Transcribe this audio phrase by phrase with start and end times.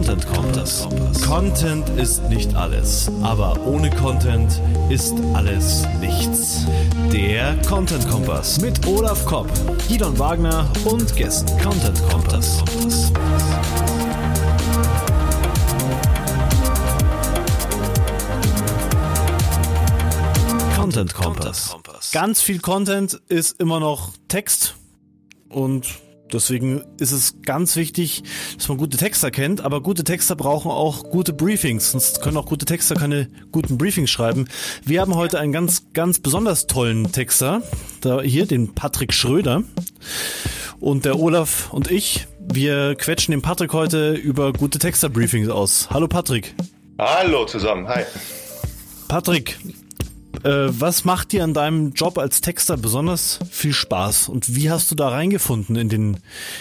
[0.00, 0.88] Content Kompass.
[1.26, 6.64] Content ist nicht alles, aber ohne Content ist alles nichts.
[7.12, 9.46] Der Content Kompass mit Olaf Kopp,
[9.88, 11.50] Gidon Wagner und Gästen.
[11.60, 12.64] Content Kompass.
[20.76, 21.76] Content Kompass.
[22.12, 24.76] Ganz viel Content ist immer noch Text
[25.50, 26.00] und
[26.32, 28.22] deswegen ist es ganz wichtig,
[28.56, 32.46] dass man gute Texter kennt, aber gute Texter brauchen auch gute Briefings, sonst können auch
[32.46, 34.46] gute Texter keine guten Briefings schreiben.
[34.84, 37.62] Wir haben heute einen ganz, ganz besonders tollen Texter,
[38.00, 39.62] da hier, den Patrick Schröder
[40.80, 45.88] und der Olaf und ich, wir quetschen den Patrick heute über gute Texter-Briefings aus.
[45.90, 46.54] Hallo Patrick.
[46.98, 48.02] Hallo zusammen, hi.
[49.08, 49.58] Patrick,
[50.44, 54.90] äh, was macht dir an deinem Job als Texter besonders viel Spaß und wie hast
[54.90, 56.20] du da reingefunden in den,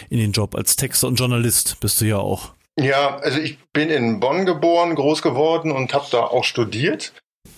[0.10, 1.78] in den Job als Texter und Journalist?
[1.80, 2.54] Bist du ja auch.
[2.80, 7.14] Ja, also ich bin in Bonn geboren, groß geworden und habe da auch studiert.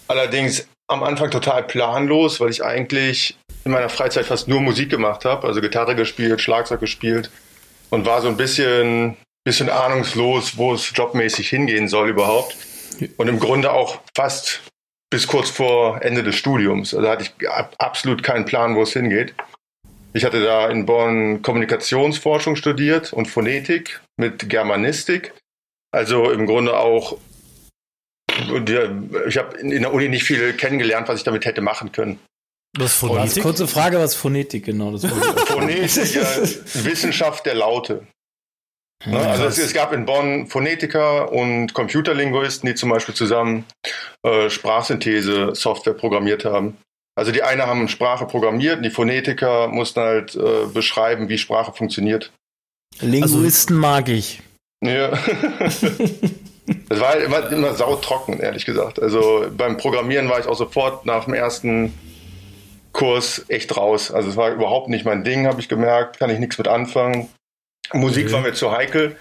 [0.08, 5.26] Allerdings am Anfang total planlos, weil ich eigentlich in meiner Freizeit fast nur Musik gemacht
[5.26, 7.30] habe, also Gitarre gespielt, Schlagzeug gespielt
[7.92, 12.56] und war so ein bisschen, bisschen ahnungslos, wo es jobmäßig hingehen soll überhaupt.
[13.18, 14.62] Und im Grunde auch fast
[15.12, 16.96] bis kurz vor Ende des Studiums.
[16.96, 19.36] Also hatte ich absolut keinen Plan, wo es hingeht.
[20.14, 25.34] Ich hatte da in Bonn Kommunikationsforschung studiert und Phonetik mit Germanistik.
[25.92, 27.18] Also im Grunde auch,
[28.30, 32.20] ich habe in der Uni nicht viel kennengelernt, was ich damit hätte machen können.
[32.78, 33.44] Was Phonetik?
[33.44, 34.92] Kurze Frage, was Phonetik genau?
[34.92, 36.22] Das Phonetik, ja,
[36.86, 38.08] Wissenschaft der Laute.
[39.06, 39.18] Ne?
[39.18, 43.66] Also es, es, gab in Bonn Phonetiker und Computerlinguisten, die zum Beispiel zusammen
[44.24, 46.78] äh, Sprachsynthese-Software programmiert haben.
[47.16, 51.74] Also die eine haben Sprache programmiert und die Phonetiker mussten halt äh, beschreiben, wie Sprache
[51.74, 52.32] funktioniert.
[53.00, 54.42] Linguisten also, mag ich.
[54.84, 55.10] Ja.
[56.90, 59.02] das war halt immer, immer sautrocken, ehrlich gesagt.
[59.02, 61.94] Also beim Programmieren war ich auch sofort nach dem ersten
[62.94, 64.12] Kurs echt raus.
[64.12, 67.30] Also es war überhaupt nicht mein Ding, habe ich gemerkt, kann ich nichts mit anfangen.
[67.94, 68.32] Musik mhm.
[68.32, 69.18] war mir zu heikel,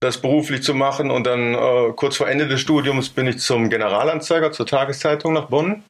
[0.00, 1.10] das beruflich zu machen.
[1.10, 5.46] Und dann äh, kurz vor Ende des Studiums bin ich zum Generalanzeiger, zur Tageszeitung nach
[5.46, 5.82] Bonn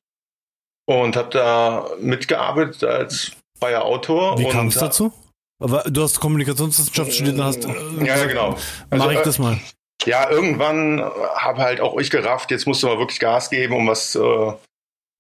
[0.86, 4.38] und habe da mitgearbeitet als freier Autor.
[4.38, 5.12] Wie kam es dazu?
[5.58, 7.64] Aber du hast Kommunikationswissenschaft studiert und hast.
[7.64, 8.56] Äh, ja, ja, genau.
[8.90, 9.58] Also, Mach ich das mal.
[10.04, 13.88] Ja, irgendwann habe halt auch ich gerafft, jetzt musst du mal wirklich Gas geben, um
[13.88, 14.52] was äh,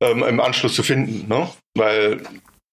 [0.00, 1.26] ähm, im Anschluss zu finden.
[1.28, 1.48] Ne?
[1.74, 2.20] Weil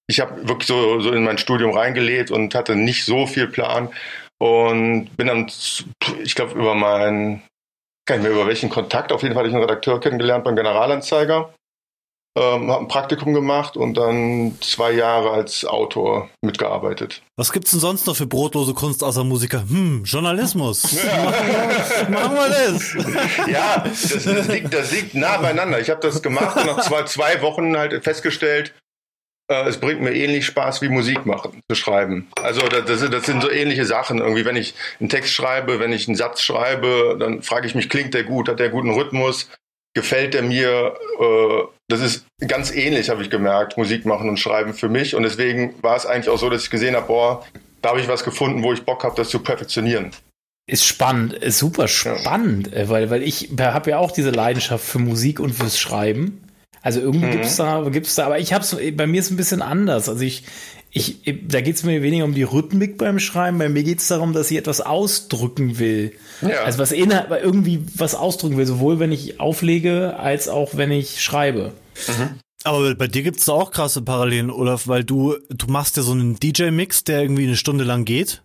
[0.08, 3.90] ich habe wirklich so, so in mein Studium reingelegt und hatte nicht so viel Plan.
[4.44, 5.48] Und bin dann,
[6.22, 7.44] ich glaube, über meinen,
[8.06, 10.58] kann ich mehr über welchen Kontakt, auf jeden Fall hatte ich einen Redakteur kennengelernt beim
[10.58, 11.54] Generalanzeiger.
[12.38, 17.22] Ähm, habe ein Praktikum gemacht und dann zwei Jahre als Autor mitgearbeitet.
[17.38, 19.62] Was gibt's denn sonst noch für brotlose Kunst außer Musiker?
[19.70, 20.92] Hm, Journalismus.
[20.92, 21.32] Ja.
[22.10, 23.48] machen, wir, das.
[23.48, 25.80] Ja, das, das, liegt, das liegt nah beieinander.
[25.80, 28.74] Ich habe das gemacht und nach zwei, zwei Wochen halt festgestellt,
[29.62, 32.28] es bringt mir ähnlich Spaß wie Musik machen, zu schreiben.
[32.42, 34.20] Also das, das, sind so ähnliche Sachen.
[34.20, 37.90] Irgendwie, wenn ich einen Text schreibe, wenn ich einen Satz schreibe, dann frage ich mich,
[37.90, 39.50] klingt der gut, hat der guten Rhythmus,
[39.94, 40.96] gefällt der mir?
[41.20, 45.16] Äh, das ist ganz ähnlich, habe ich gemerkt, Musik machen und schreiben für mich.
[45.16, 47.46] Und deswegen war es eigentlich auch so, dass ich gesehen habe, boah,
[47.82, 50.12] da habe ich was gefunden, wo ich Bock habe, das zu perfektionieren.
[50.66, 52.88] Ist spannend, ist super spannend, ja.
[52.88, 56.42] weil, weil ich habe ja auch diese Leidenschaft für Musik und fürs Schreiben.
[56.84, 57.32] Also irgendwie mhm.
[57.32, 60.10] gibt's da, gibt's da, aber ich hab's, bei mir ist es ein bisschen anders.
[60.10, 60.44] Also ich,
[60.92, 61.18] ich,
[61.48, 64.58] da geht's mir weniger um die Rhythmik beim Schreiben, bei mir geht's darum, dass ich
[64.58, 66.12] etwas ausdrücken will.
[66.42, 66.64] Ja.
[66.66, 71.24] Also was inhalt, irgendwie was ausdrücken will, sowohl wenn ich auflege, als auch wenn ich
[71.24, 71.72] schreibe.
[72.08, 72.40] Mhm.
[72.64, 76.14] Aber bei dir gibt's da auch krasse Parallelen, Olaf, weil du, du machst ja so
[76.14, 78.42] einen DJ-Mix, der irgendwie eine Stunde lang geht.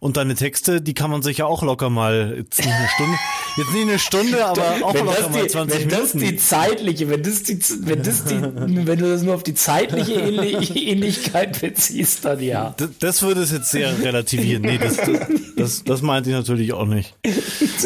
[0.00, 3.18] Und deine Texte, die kann man sich ja auch locker mal, jetzt nicht eine Stunde,
[3.56, 5.90] jetzt nicht eine Stunde, aber auch wenn locker die, mal 20 wenn Minuten.
[5.90, 9.42] Wenn das die zeitliche, wenn das die, wenn das die, wenn du das nur auf
[9.42, 12.74] die zeitliche Ähnlichkeit beziehst, dann ja.
[12.78, 14.62] Das, das würde es jetzt sehr relativieren.
[14.62, 15.06] Nee, das, das,
[15.56, 17.14] das, das meinte ich natürlich auch nicht.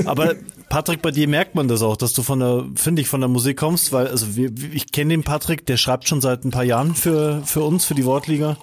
[0.07, 0.37] Aber
[0.75, 3.29] Patrick, bei dir merkt man das auch, dass du von der, finde ich, von der
[3.29, 6.65] Musik kommst, weil, also wir, ich kenne den Patrick, der schreibt schon seit ein paar
[6.65, 8.57] Jahren für, für uns, für die Wortliga.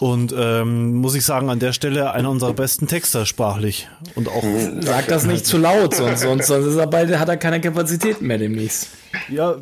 [0.00, 3.90] Und ähm, muss ich sagen, an der Stelle einer unserer besten Texter sprachlich.
[4.14, 4.42] Und auch.
[4.80, 8.26] Sag das nicht zu laut, sonst, sonst, sonst ist er bald, hat er keine Kapazitäten
[8.26, 8.88] mehr demnächst.
[9.28, 9.56] Ja,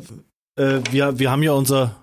[0.55, 1.97] äh, wir, wir haben ja unser.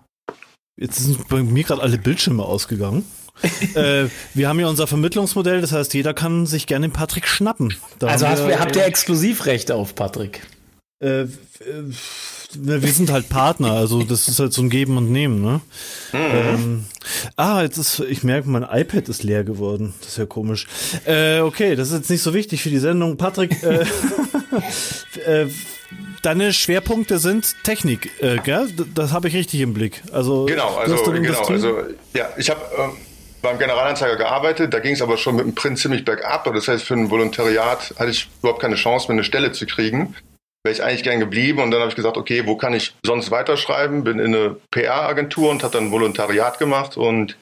[0.79, 3.07] Jetzt sind bei mir gerade alle Bildschirme ausgegangen.
[3.75, 7.75] äh, wir haben ja unser Vermittlungsmodell, das heißt, jeder kann sich gerne den Patrick schnappen.
[7.99, 10.43] Da also hast, wir, habt ihr Exklusivrechte auf Patrick?
[11.01, 11.27] Äh, äh
[12.59, 15.61] wir sind halt Partner, also das ist halt so ein Geben und Nehmen, ne?
[16.13, 16.19] Mhm.
[16.19, 16.85] Ähm,
[17.37, 19.95] ah, jetzt ist, ich merke, mein iPad ist leer geworden.
[20.01, 20.67] Das ist ja komisch.
[21.05, 23.17] Äh, okay, das ist jetzt nicht so wichtig für die Sendung.
[23.17, 23.85] Patrick, äh,
[25.45, 25.47] äh,
[26.23, 28.69] deine Schwerpunkte sind Technik, äh, gell?
[28.95, 30.03] Das habe ich richtig im Blick.
[30.13, 31.79] Also genau, also genau, also
[32.15, 32.91] ja, ich habe ähm,
[33.43, 36.45] beim Generalanzeiger gearbeitet, da ging es aber schon mit dem Print ziemlich bergab.
[36.45, 40.15] Das heißt, für ein Volontariat hatte ich überhaupt keine Chance, mir eine Stelle zu kriegen.
[40.63, 43.31] Wäre ich eigentlich gern geblieben und dann habe ich gesagt, okay, wo kann ich sonst
[43.31, 44.05] weiterschreiben?
[44.05, 47.39] Bin in eine PR-Agentur und habe dann Volontariat gemacht und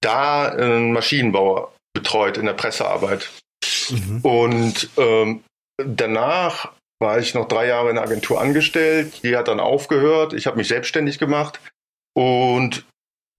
[0.00, 3.30] da einen Maschinenbauer betreut in der Pressearbeit.
[3.90, 4.20] Mhm.
[4.22, 5.44] Und ähm,
[5.76, 9.22] danach war ich noch drei Jahre in der Agentur angestellt.
[9.22, 10.32] Die hat dann aufgehört.
[10.32, 11.60] Ich habe mich selbstständig gemacht
[12.14, 12.84] und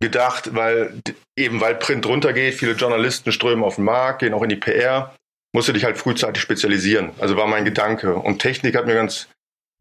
[0.01, 1.01] gedacht, weil
[1.37, 5.13] eben weil Print runtergeht, viele Journalisten strömen auf den Markt, gehen auch in die PR,
[5.53, 7.11] musst du dich halt frühzeitig spezialisieren.
[7.19, 8.15] Also war mein Gedanke.
[8.15, 9.27] Und Technik hat mir ganz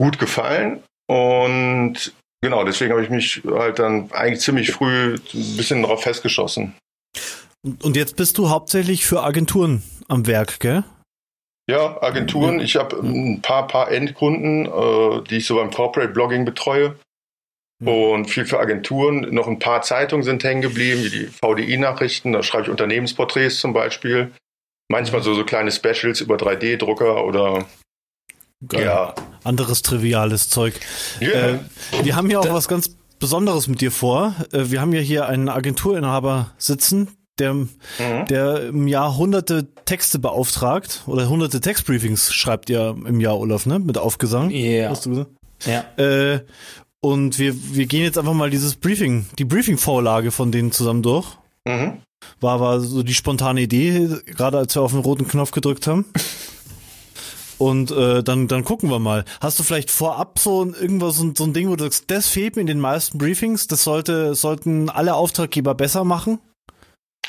[0.00, 0.82] gut gefallen.
[1.06, 6.74] Und genau, deswegen habe ich mich halt dann eigentlich ziemlich früh ein bisschen darauf festgeschossen.
[7.82, 10.84] Und jetzt bist du hauptsächlich für Agenturen am Werk, gell?
[11.68, 12.60] Ja, Agenturen.
[12.60, 16.96] Ich habe ein paar, paar Endkunden, äh, die ich so beim Corporate Blogging betreue.
[17.80, 17.88] Mhm.
[17.88, 19.32] Und viel für Agenturen.
[19.32, 22.32] Noch ein paar Zeitungen sind hängen geblieben, wie die VDI-Nachrichten.
[22.32, 24.32] Da schreibe ich Unternehmensporträts zum Beispiel.
[24.88, 27.66] Manchmal so, so kleine Specials über 3D-Drucker oder
[28.66, 28.84] Geil.
[28.84, 29.14] ja.
[29.44, 30.74] anderes triviales Zeug.
[31.20, 31.50] Yeah.
[31.50, 31.58] Äh,
[32.02, 34.34] wir haben hier auch was ganz Besonderes mit dir vor.
[34.52, 37.08] Äh, wir haben ja hier einen Agenturinhaber sitzen,
[37.38, 37.68] der, mhm.
[38.28, 43.78] der im Jahr hunderte Texte beauftragt oder hunderte Textbriefings schreibt ihr im Jahr, Olaf, ne?
[43.78, 44.50] Mit Aufgesang.
[44.50, 44.58] Ja.
[44.58, 44.90] Yeah.
[44.90, 45.30] Hast du gesagt?
[45.66, 45.84] Ja.
[46.02, 46.40] Äh,
[47.08, 51.26] und wir, wir gehen jetzt einfach mal dieses Briefing, die Briefing-Vorlage von denen zusammen durch.
[51.66, 52.02] Mhm.
[52.40, 56.04] War, war so die spontane Idee, gerade als wir auf den roten Knopf gedrückt haben.
[57.56, 59.24] Und äh, dann, dann gucken wir mal.
[59.40, 62.56] Hast du vielleicht vorab so irgendwas, so, so ein Ding, wo du sagst, das fehlt
[62.56, 66.38] mir in den meisten Briefings, das sollte, sollten alle Auftraggeber besser machen?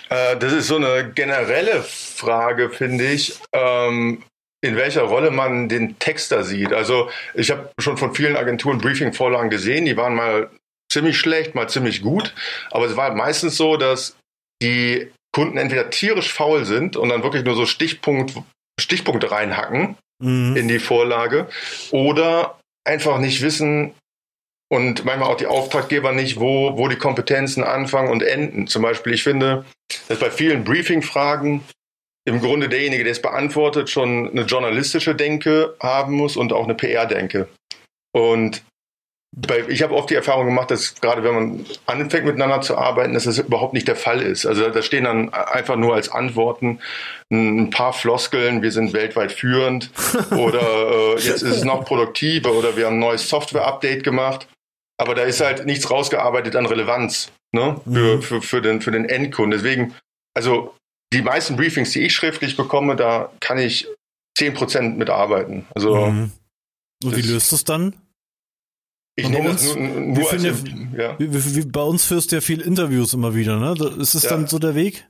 [0.10, 3.40] Äh, das ist so eine generelle Frage, finde ich.
[3.54, 4.24] Ähm,
[4.62, 6.74] in welcher Rolle man den Texter sieht.
[6.74, 10.50] Also ich habe schon von vielen Agenturen Briefing-Vorlagen gesehen, die waren mal
[10.92, 12.34] ziemlich schlecht, mal ziemlich gut,
[12.72, 14.18] aber es war meistens so, dass
[14.62, 18.34] die Kunden entweder tierisch faul sind und dann wirklich nur so Stichpunkt,
[18.80, 20.58] Stichpunkte reinhacken mhm.
[20.58, 21.48] in die Vorlage
[21.92, 23.94] oder einfach nicht wissen
[24.72, 28.68] und manchmal auch die Auftraggeber nicht, wo, wo die Kompetenzen anfangen und enden.
[28.68, 29.66] Zum Beispiel, ich finde,
[30.08, 31.64] dass bei vielen Briefing-Fragen
[32.30, 36.76] im Grunde derjenige, der es beantwortet, schon eine journalistische Denke haben muss und auch eine
[36.76, 37.48] PR-Denke.
[38.12, 38.64] Und
[39.36, 43.14] bei, ich habe oft die Erfahrung gemacht, dass gerade wenn man anfängt miteinander zu arbeiten,
[43.14, 44.46] dass das überhaupt nicht der Fall ist.
[44.46, 46.80] Also da stehen dann einfach nur als Antworten
[47.32, 49.92] ein paar Floskeln, wir sind weltweit führend
[50.32, 54.48] oder äh, jetzt ist es noch produktiver oder wir haben ein neues Software-Update gemacht.
[54.98, 57.80] Aber da ist halt nichts rausgearbeitet an Relevanz ne?
[57.86, 58.22] für, mhm.
[58.22, 59.52] für, für, den, für den Endkunden.
[59.52, 59.96] Deswegen,
[60.36, 60.76] also
[61.14, 63.88] die meisten Briefings, die ich schriftlich bekomme, da kann ich
[64.38, 65.66] 10% mitarbeiten.
[65.76, 66.32] Also, mhm.
[67.04, 67.96] Und wie löst du es dann?
[69.16, 71.20] Ich nehme das nur, nur als, ja.
[71.20, 73.76] wie, wie, wie, bei uns führst du ja viel Interviews immer wieder, ne?
[74.00, 74.30] Ist es ja.
[74.30, 75.06] dann so der Weg?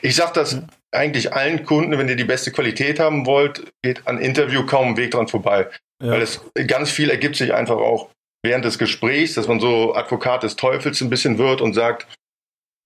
[0.00, 0.66] Ich sage das ja.
[0.90, 4.96] eigentlich allen Kunden, wenn ihr die beste Qualität haben wollt, geht an Interview kaum ein
[4.96, 5.68] Weg dran vorbei.
[6.00, 8.10] Weil es ganz viel ergibt sich einfach auch
[8.44, 12.08] während des Gesprächs, dass man so Advokat des Teufels ein bisschen wird und sagt,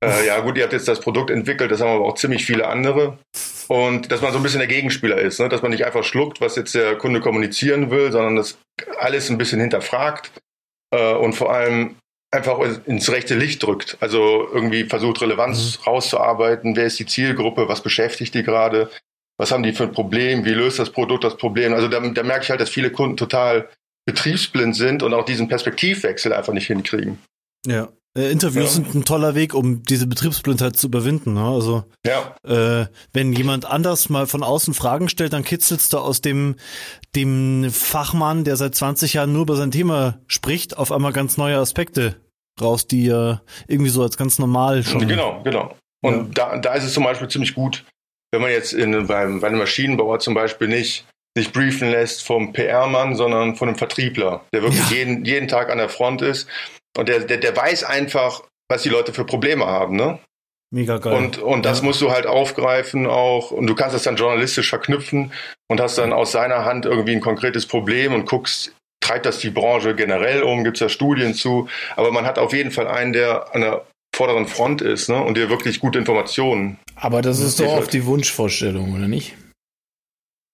[0.07, 2.67] äh, ja gut, ihr habt jetzt das Produkt entwickelt, das haben aber auch ziemlich viele
[2.67, 3.19] andere.
[3.69, 5.49] Und dass man so ein bisschen der Gegenspieler ist, ne?
[5.49, 8.59] dass man nicht einfach schluckt, was jetzt der Kunde kommunizieren will, sondern das
[8.99, 10.31] alles ein bisschen hinterfragt
[10.93, 11.97] äh, und vor allem
[12.31, 13.97] einfach ins rechte Licht drückt.
[14.01, 15.85] Also irgendwie versucht, Relevanz mhm.
[15.85, 16.77] rauszuarbeiten.
[16.77, 17.69] Wer ist die Zielgruppe?
[17.69, 18.91] Was beschäftigt die gerade?
[19.39, 20.45] Was haben die für ein Problem?
[20.45, 21.75] Wie löst das Produkt das Problem?
[21.75, 23.69] Also da, da merke ich halt, dass viele Kunden total
[24.07, 27.19] betriebsblind sind und auch diesen Perspektivwechsel einfach nicht hinkriegen.
[27.67, 27.89] Ja.
[28.17, 28.83] Äh, Interviews ja.
[28.83, 31.35] sind ein toller Weg, um diese Betriebsblindheit zu überwinden.
[31.35, 31.45] Ne?
[31.45, 32.35] Also ja.
[32.45, 36.57] äh, wenn jemand anders mal von außen Fragen stellt, dann kitzelst du aus dem
[37.15, 41.59] dem Fachmann, der seit 20 Jahren nur über sein Thema spricht, auf einmal ganz neue
[41.59, 42.17] Aspekte
[42.61, 45.07] raus, die ja irgendwie so als ganz normal schon.
[45.07, 45.77] Genau, genau.
[46.03, 46.53] Und ja.
[46.53, 47.85] da, da ist es zum Beispiel ziemlich gut,
[48.33, 51.07] wenn man jetzt in, beim, bei einem Maschinenbauer zum Beispiel nicht
[51.37, 54.97] sich briefen lässt vom PR-Mann, sondern von einem Vertriebler, der wirklich ja.
[54.97, 56.49] jeden, jeden Tag an der Front ist
[56.97, 60.19] und der, der, der weiß einfach, was die Leute für Probleme haben, ne?
[60.73, 61.15] Mega geil.
[61.15, 61.85] Und, und das ja.
[61.85, 63.53] musst du halt aufgreifen auch.
[63.53, 65.33] Und du kannst das dann journalistisch verknüpfen
[65.69, 69.51] und hast dann aus seiner Hand irgendwie ein konkretes Problem und guckst, treibt das die
[69.51, 71.69] Branche generell um, gibt es da Studien zu.
[71.95, 75.23] Aber man hat auf jeden Fall einen, der an der vorderen Front ist ne?
[75.23, 76.79] und dir wirklich gute Informationen.
[76.97, 79.37] Aber das ist doch oft die Wunschvorstellung, oder nicht?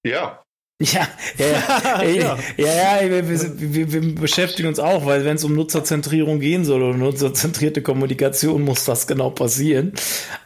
[0.05, 0.42] Ja,
[0.83, 1.07] Ja,
[1.39, 5.55] ja, ja, ja, ja, ja wir, wir, wir, beschäftigen uns auch, weil wenn es um
[5.55, 9.93] Nutzerzentrierung gehen soll oder nutzerzentrierte Kommunikation, muss das genau passieren.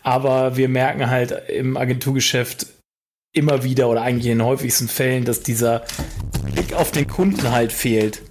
[0.02, 2.66] Aber wir merken halt im Agenturgeschäft
[3.32, 5.84] immer wieder oder eigentlich in den häufigsten Fällen, dass dieser
[6.52, 8.22] Blick auf den Kunden halt fehlt.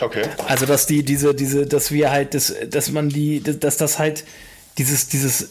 [0.00, 0.22] Okay.
[0.46, 4.24] Also dass die diese diese dass wir halt das dass man die dass das halt
[4.78, 5.50] dieses dieses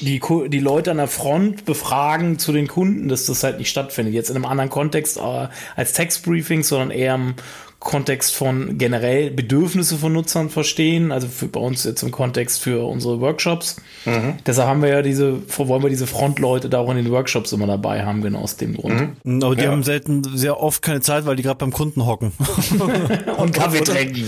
[0.00, 4.14] die, die Leute an der Front befragen zu den Kunden, dass das halt nicht stattfindet.
[4.14, 7.34] Jetzt in einem anderen Kontext äh, als Textbriefing, sondern eher im
[7.80, 12.86] Kontext von generell Bedürfnisse von Nutzern verstehen, also für, bei uns jetzt im Kontext für
[12.86, 13.76] unsere Workshops.
[14.04, 14.34] Mhm.
[14.44, 17.66] Deshalb haben wir ja diese, wollen wir diese Frontleute da auch in den Workshops immer
[17.66, 19.16] dabei haben, genau aus dem Grund.
[19.24, 19.42] Mhm.
[19.42, 19.70] Aber die ja.
[19.70, 22.32] haben selten, sehr oft keine Zeit, weil die gerade beim Kunden hocken.
[23.38, 24.26] und Kaffee trinken.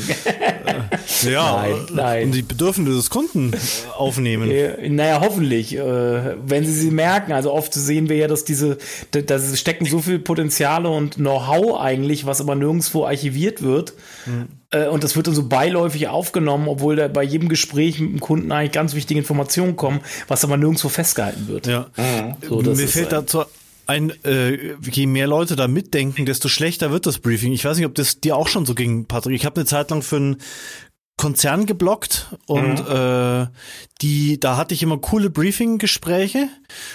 [1.25, 2.25] Ja, nein, nein.
[2.25, 3.53] und die Bedürfnisse des Kunden
[3.97, 4.51] aufnehmen.
[4.95, 5.77] Naja, hoffentlich.
[5.77, 8.79] Äh, wenn sie sie merken, also oft sehen wir ja, dass diese,
[9.11, 13.95] da stecken so viel Potenziale und Know-how eigentlich, was aber nirgendwo archiviert wird.
[14.27, 14.49] Mhm.
[14.71, 18.21] Äh, und das wird dann so beiläufig aufgenommen, obwohl da bei jedem Gespräch mit dem
[18.21, 21.67] Kunden eigentlich ganz wichtige Informationen kommen, was aber nirgendwo festgehalten wird.
[21.67, 21.87] Ja.
[21.97, 22.35] Mhm.
[22.49, 23.45] So, Mir fällt dazu
[23.87, 27.53] ein, äh, je mehr Leute da mitdenken, desto schlechter wird das Briefing.
[27.53, 29.35] Ich weiß nicht, ob das dir auch schon so ging, Patrick.
[29.35, 30.37] Ich habe eine Zeit lang für ein
[31.23, 32.97] Konzern geblockt und mhm.
[32.97, 33.47] äh,
[34.01, 36.49] die, da hatte ich immer coole Briefing-Gespräche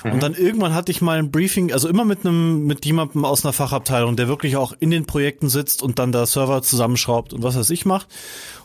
[0.03, 0.11] mhm.
[0.11, 3.45] und dann irgendwann hatte ich mal ein Briefing, also immer mit einem, mit jemandem aus
[3.45, 7.41] einer Fachabteilung, der wirklich auch in den Projekten sitzt und dann da Server zusammenschraubt und
[7.41, 8.07] was weiß ich macht.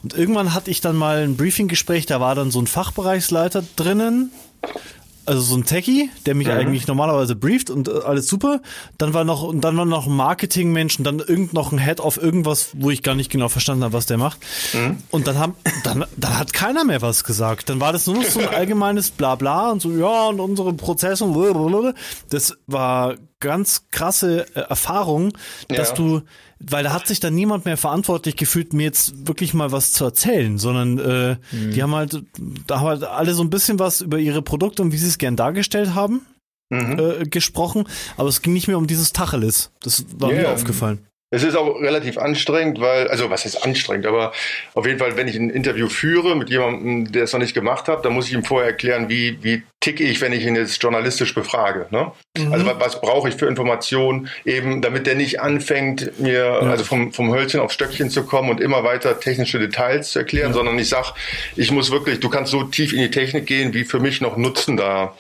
[0.03, 4.33] Und irgendwann hatte ich dann mal ein Briefing-Gespräch, da war dann so ein Fachbereichsleiter drinnen,
[5.25, 6.55] also so ein Techie, der mich mhm.
[6.55, 8.61] eigentlich normalerweise brieft und äh, alles super.
[8.99, 12.01] Dann war noch und dann war noch ein Marketingmensch und dann irgend noch ein Head
[12.01, 14.39] auf irgendwas, wo ich gar nicht genau verstanden habe, was der macht.
[14.73, 14.99] Mhm.
[15.11, 17.69] Und dann haben dann, dann hat keiner mehr was gesagt.
[17.69, 21.25] Dann war das nur noch so ein allgemeines Blabla und so ja und unsere Prozesse
[21.25, 21.95] und
[22.31, 25.33] das war ganz krasse äh, Erfahrung,
[25.69, 25.95] dass ja.
[25.95, 26.23] du
[26.71, 30.05] weil da hat sich dann niemand mehr verantwortlich gefühlt, mir jetzt wirklich mal was zu
[30.05, 31.71] erzählen, sondern äh, mhm.
[31.73, 32.23] die haben halt,
[32.67, 35.19] da haben halt alle so ein bisschen was über ihre Produkte und wie sie es
[35.19, 36.23] gern dargestellt haben
[36.73, 36.99] mhm.
[36.99, 37.85] äh, gesprochen,
[38.17, 39.71] aber es ging nicht mehr um dieses Tacheles.
[39.83, 40.43] Das war yeah.
[40.43, 41.07] mir aufgefallen.
[41.33, 44.33] Es ist auch relativ anstrengend, weil, also was ist anstrengend, aber
[44.75, 47.89] auf jeden Fall, wenn ich ein Interview führe mit jemandem, der es noch nicht gemacht
[47.89, 50.83] hat, dann muss ich ihm vorher erklären, wie, wie ticke ich, wenn ich ihn jetzt
[50.83, 51.87] journalistisch befrage.
[51.91, 52.13] Ne?
[52.37, 52.53] Mhm.
[52.53, 56.59] Also was, was brauche ich für Informationen, eben damit der nicht anfängt, mir ja.
[56.59, 60.51] also vom, vom Hölzchen aufs Stöckchen zu kommen und immer weiter technische Details zu erklären,
[60.51, 60.55] ja.
[60.55, 61.15] sondern ich sag,
[61.57, 64.37] ich muss wirklich, du kannst so tief in die Technik gehen, wie für mich noch
[64.37, 65.17] Nutzen da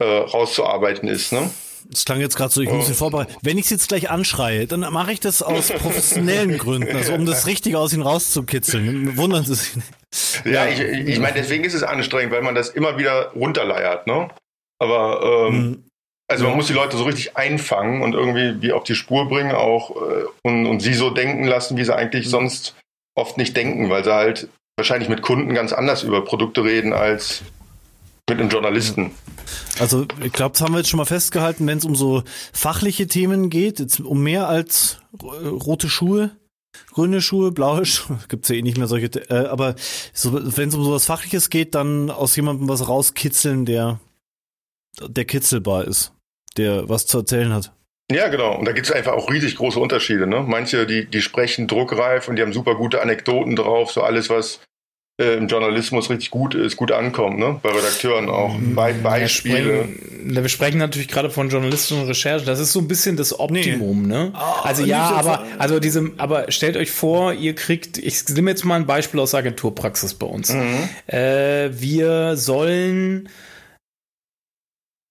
[0.00, 1.32] äh, rauszuarbeiten ist.
[1.32, 1.48] Ne?
[1.88, 3.34] Das klang jetzt gerade so, ich muss ihn vorbereiten.
[3.42, 7.26] Wenn ich es jetzt gleich anschreie, dann mache ich das aus professionellen Gründen, also um
[7.26, 9.16] das Richtige aus ihm rauszukitzeln.
[9.16, 9.88] Wundern Sie sich nicht.
[10.44, 14.28] Ja, ich, ich meine, deswegen ist es anstrengend, weil man das immer wieder runterleiert, ne?
[14.80, 15.84] Aber ähm, mhm.
[16.28, 19.52] also man muss die Leute so richtig einfangen und irgendwie wie auf die Spur bringen
[19.52, 22.30] auch äh, und, und sie so denken lassen, wie sie eigentlich mhm.
[22.30, 22.74] sonst
[23.14, 27.42] oft nicht denken, weil sie halt wahrscheinlich mit Kunden ganz anders über Produkte reden als
[28.30, 29.10] mit einem Journalisten.
[29.78, 32.22] Also ich glaube, das haben wir jetzt schon mal festgehalten, wenn es um so
[32.52, 36.30] fachliche Themen geht, jetzt um mehr als rote Schuhe,
[36.92, 39.74] grüne Schuhe, blaue Schuhe, gibt's ja eh nicht mehr solche, äh, aber
[40.14, 44.00] so, wenn es um sowas Fachliches geht, dann aus jemandem was rauskitzeln, der,
[45.00, 46.12] der kitzelbar ist,
[46.56, 47.72] der was zu erzählen hat.
[48.10, 48.58] Ja, genau.
[48.58, 50.26] Und da gibt es einfach auch riesig große Unterschiede.
[50.26, 50.42] Ne?
[50.42, 54.60] Manche, die, die sprechen druckreif und die haben super gute Anekdoten drauf, so alles, was
[55.20, 57.60] äh, im Journalismus richtig gut ist, gut ankommt, ne?
[57.62, 58.56] bei Redakteuren auch.
[58.56, 58.74] Mhm.
[58.74, 59.88] Be Beispiele.
[60.22, 62.46] Wir sprechen, natürlich gerade von Journalisten und Recherche.
[62.46, 64.08] Das ist so ein bisschen das Optimum, nee.
[64.08, 64.32] ne?
[64.34, 68.64] Oh, also ja, aber also diese, aber stellt euch vor, ihr kriegt, ich nehme jetzt
[68.64, 70.52] mal ein Beispiel aus Agenturpraxis bei uns.
[70.54, 70.88] Mhm.
[71.06, 73.28] Äh, wir sollen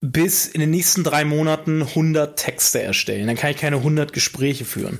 [0.01, 3.27] bis in den nächsten drei Monaten 100 Texte erstellen.
[3.27, 4.99] Dann kann ich keine 100 Gespräche führen.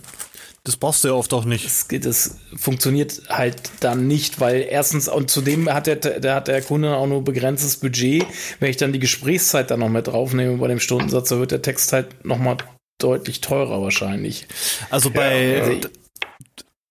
[0.63, 1.65] Das brauchst du ja oft auch nicht.
[1.65, 6.61] Das, das, funktioniert halt dann nicht, weil erstens, und zudem hat der, der, hat der
[6.61, 8.25] Kunde auch nur begrenztes Budget.
[8.59, 11.61] Wenn ich dann die Gesprächszeit dann noch mit draufnehme bei dem Stundensatz, dann wird der
[11.61, 12.57] Text halt nochmal
[12.97, 14.47] deutlich teurer wahrscheinlich.
[14.89, 15.79] Also bei, ja, also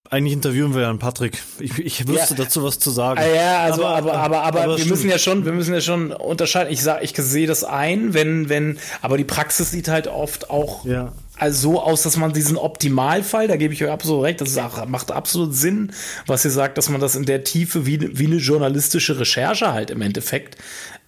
[0.09, 1.37] eigentlich interviewen wir ja einen Patrick.
[1.59, 2.43] Ich, ich wüsste ja.
[2.43, 3.19] dazu was zu sagen.
[3.21, 4.89] Ah, ja, also aber aber aber, aber wir stimmt.
[4.89, 6.73] müssen ja schon, wir müssen ja schon unterscheiden.
[6.73, 10.83] Ich sag, ich sehe das ein, wenn wenn, aber die Praxis sieht halt oft auch
[10.83, 14.57] ja also so aus, dass man diesen Optimalfall, da gebe ich euch absolut recht, das
[14.57, 15.91] auch, macht absolut Sinn,
[16.27, 19.89] was ihr sagt, dass man das in der Tiefe wie, wie eine journalistische Recherche halt
[19.89, 20.57] im Endeffekt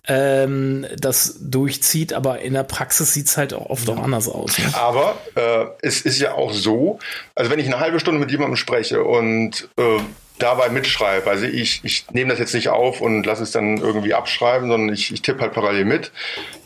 [0.08, 3.94] ähm, das durchzieht, aber in der Praxis sieht es halt auch oft ja.
[3.94, 4.58] auch anders aus.
[4.58, 4.66] Ne?
[4.74, 6.98] Aber äh, es ist ja auch so,
[7.36, 10.00] also wenn ich eine halbe Stunde mit jemandem spreche und äh,
[10.40, 11.30] dabei mitschreibe.
[11.30, 14.94] Also ich, ich nehme das jetzt nicht auf und lasse es dann irgendwie abschreiben, sondern
[14.94, 16.12] ich, ich tippe halt parallel mit.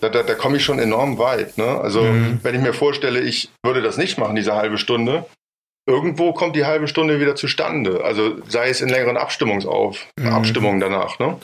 [0.02, 1.58] Da, da, da komme ich schon enorm weit.
[1.58, 1.66] Ne?
[1.66, 2.40] Also mhm.
[2.44, 5.26] wenn ich mir vorstelle, ich würde das nicht machen, diese halbe Stunde,
[5.88, 8.04] irgendwo kommt die halbe Stunde wieder zustande.
[8.04, 10.28] Also sei es in längeren Abstimmungsauf, mhm.
[10.28, 11.20] Abstimmungen danach.
[11.20, 11.38] Ne?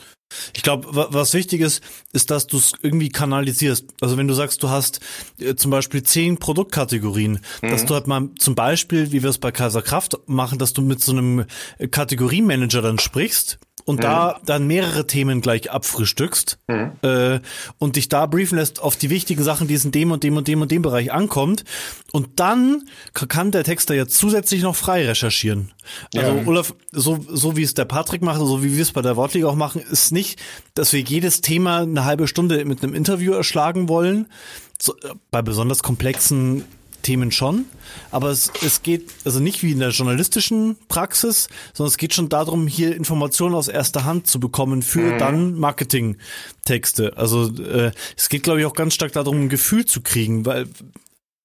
[0.54, 3.86] Ich glaube, was wichtig ist, ist, dass du es irgendwie kanalisierst.
[4.00, 5.00] Also wenn du sagst, du hast
[5.38, 7.68] äh, zum Beispiel zehn Produktkategorien, mhm.
[7.68, 10.82] dass du halt mal zum Beispiel, wie wir es bei Kaiser Kraft machen, dass du
[10.82, 11.46] mit so einem
[11.90, 14.02] Kategoriemanager dann sprichst und mhm.
[14.02, 16.92] da dann mehrere Themen gleich abfrühstückst mhm.
[17.02, 17.40] äh,
[17.78, 20.36] und dich da briefen lässt auf die wichtigen Sachen, die es in dem und dem
[20.36, 21.64] und dem und dem Bereich ankommt.
[22.12, 25.72] Und dann kann der Texter ja zusätzlich noch frei recherchieren.
[26.14, 26.46] Also ja.
[26.46, 29.48] Olaf, so, so wie es der Patrick macht, so wie wir es bei der Wortliga
[29.48, 30.40] auch machen, ist nicht,
[30.74, 34.26] dass wir jedes Thema eine halbe Stunde mit einem Interview erschlagen wollen.
[34.80, 36.64] So, äh, bei besonders komplexen
[37.02, 37.66] Themen schon,
[38.10, 42.28] aber es, es geht also nicht wie in der journalistischen Praxis, sondern es geht schon
[42.28, 45.18] darum, hier Informationen aus erster Hand zu bekommen für mhm.
[45.18, 47.16] dann Marketingtexte.
[47.16, 50.66] Also äh, es geht, glaube ich, auch ganz stark darum, ein Gefühl zu kriegen, weil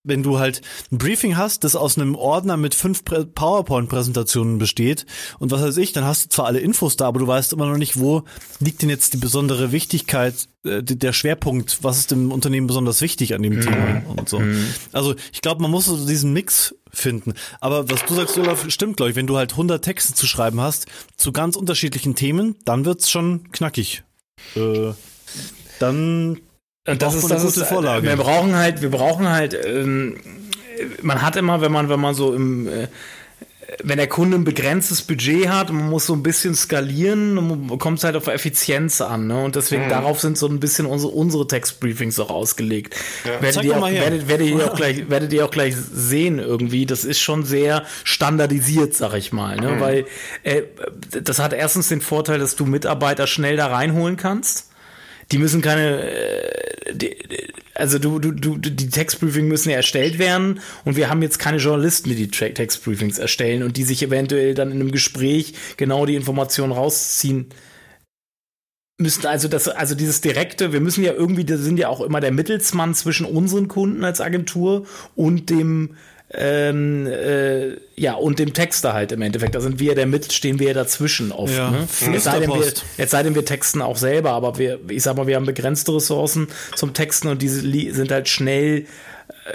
[0.07, 0.61] wenn du halt
[0.91, 5.05] ein Briefing hast, das aus einem Ordner mit fünf PowerPoint-Präsentationen besteht
[5.39, 7.67] und was weiß ich, dann hast du zwar alle Infos da, aber du weißt immer
[7.67, 8.23] noch nicht, wo
[8.59, 13.33] liegt denn jetzt die besondere Wichtigkeit, äh, der Schwerpunkt, was ist dem Unternehmen besonders wichtig
[13.33, 13.61] an dem mhm.
[13.61, 14.39] Thema und so.
[14.39, 14.67] Mhm.
[14.91, 17.33] Also ich glaube, man muss so diesen Mix finden.
[17.59, 19.15] Aber was du sagst, Olaf, stimmt, glaube ich.
[19.15, 23.51] Wenn du halt 100 Texte zu schreiben hast zu ganz unterschiedlichen Themen, dann wird's schon
[23.51, 24.03] knackig.
[24.55, 24.93] Äh,
[25.79, 26.39] dann
[26.87, 28.07] und das ist das gute ist, Vorlage.
[28.07, 30.17] Wir brauchen halt, wir brauchen halt, ähm,
[31.01, 32.87] man hat immer, wenn man, wenn man so im äh,
[33.83, 38.03] wenn der Kunde ein begrenztes Budget hat, man muss so ein bisschen skalieren, kommt es
[38.05, 39.27] halt auf Effizienz an.
[39.27, 39.43] Ne?
[39.43, 39.89] Und deswegen mhm.
[39.89, 42.95] darauf sind so ein bisschen unsere, unsere Textbriefings auch ausgelegt.
[43.25, 43.41] Ja.
[43.41, 46.85] Werdet, ihr auch, werdet, werdet, ihr auch gleich, werdet ihr auch gleich sehen irgendwie.
[46.85, 49.57] Das ist schon sehr standardisiert, sag ich mal.
[49.57, 49.71] Ne?
[49.71, 49.79] Mhm.
[49.81, 50.05] Weil
[50.43, 50.63] äh,
[51.21, 54.66] das hat erstens den Vorteil, dass du Mitarbeiter schnell da reinholen kannst
[55.31, 57.15] die müssen keine, äh, die,
[57.73, 61.57] also du, du, du, die Textbriefings müssen ja erstellt werden und wir haben jetzt keine
[61.57, 66.15] Journalisten, die die Textbriefings erstellen und die sich eventuell dann in einem Gespräch genau die
[66.15, 67.49] Informationen rausziehen
[68.99, 72.19] müssten also das also dieses direkte wir müssen ja irgendwie das sind ja auch immer
[72.19, 75.95] der Mittelsmann zwischen unseren Kunden als Agentur und dem
[76.33, 79.55] ähm, äh, ja, und dem Texter halt im Endeffekt.
[79.55, 81.55] Da sind wir der mit, stehen wir dazwischen oft.
[81.55, 81.87] Ja, ne?
[82.11, 85.15] jetzt, sei denn wir, jetzt sei denn wir texten auch selber, aber wir, ich sag
[85.15, 88.85] mal, wir haben begrenzte Ressourcen zum Texten und diese sind halt schnell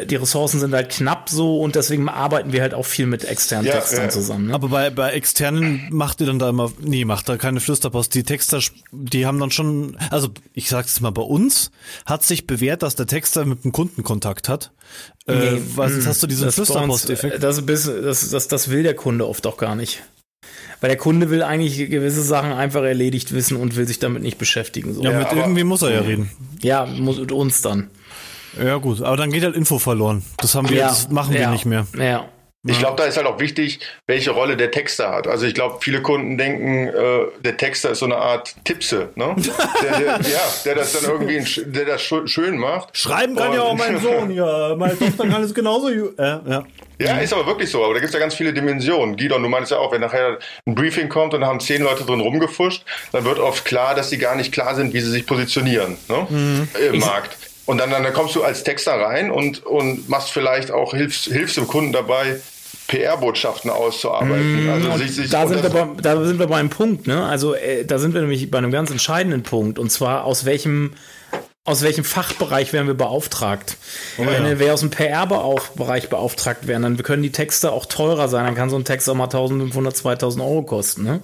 [0.05, 3.67] die Ressourcen sind halt knapp so und deswegen arbeiten wir halt auch viel mit externen
[3.67, 4.09] ja, Textern ja.
[4.09, 4.47] zusammen.
[4.49, 4.55] Ne?
[4.55, 8.15] Aber bei, bei externen macht ihr dann da immer, nee, macht da keine Flüsterpost.
[8.15, 11.71] Die Texter, die haben dann schon, also ich sag's mal, bei uns
[12.07, 14.73] hat sich bewährt, dass der Texter mit dem Kunden Kontakt hat.
[15.27, 17.43] Äh, nee, äh, weil sonst hast du diesen Flüsterpost-Effekt.
[17.43, 20.03] Das, das, das, das will der Kunde oft auch gar nicht.
[20.81, 24.39] Weil der Kunde will eigentlich gewisse Sachen einfach erledigt wissen und will sich damit nicht
[24.39, 24.95] beschäftigen.
[24.95, 25.03] So.
[25.05, 26.31] Ja, mit irgendwie muss er ja reden.
[26.61, 27.89] Ja, muss mit uns dann.
[28.61, 30.23] Ja, gut, aber dann geht halt Info verloren.
[30.38, 31.87] Das haben wir, ja, das machen wir ja, nicht mehr.
[31.99, 32.27] Ja.
[32.65, 35.27] Ich glaube, da ist halt auch wichtig, welche Rolle der Texter hat.
[35.27, 39.35] Also ich glaube, viele Kunden denken, äh, der Texter ist so eine Art Tippse, ne?
[39.83, 42.97] der, der, ja, der das dann irgendwie, der das schön macht.
[42.97, 44.77] Schreiben kann Und, ja auch mein Sohn, ja.
[44.77, 45.88] Meine Tochter kann es genauso.
[45.88, 46.65] Äh, ja.
[47.01, 47.85] Ja, ist aber wirklich so.
[47.85, 49.17] Aber da gibt es ja ganz viele Dimensionen.
[49.17, 52.05] Gidon, du meinst ja auch, wenn nachher ein Briefing kommt und da haben zehn Leute
[52.05, 55.27] drin rumgefuscht, dann wird oft klar, dass sie gar nicht klar sind, wie sie sich
[55.27, 56.27] positionieren ne?
[56.31, 56.69] Mhm.
[56.88, 57.37] im ich Markt.
[57.64, 61.57] Und dann, dann kommst du als Texter rein und, und machst vielleicht auch, hilfst, hilfst
[61.57, 62.40] dem Kunden dabei,
[62.88, 64.66] PR-Botschaften auszuarbeiten.
[64.66, 67.25] Mm, also sich, sich da, sind wir bei, da sind wir bei einem Punkt, ne?
[67.25, 69.79] Also äh, da sind wir nämlich bei einem ganz entscheidenden Punkt.
[69.79, 70.92] Und zwar aus welchem
[71.64, 73.77] aus welchem Fachbereich werden wir beauftragt?
[74.18, 74.59] Oh, Wenn ja.
[74.59, 78.46] wir aus dem PR-Bereich beauftragt werden, dann können die Texte auch teurer sein.
[78.46, 81.05] Dann kann so ein Text auch mal 1500, 2000 Euro kosten.
[81.05, 81.20] Ne?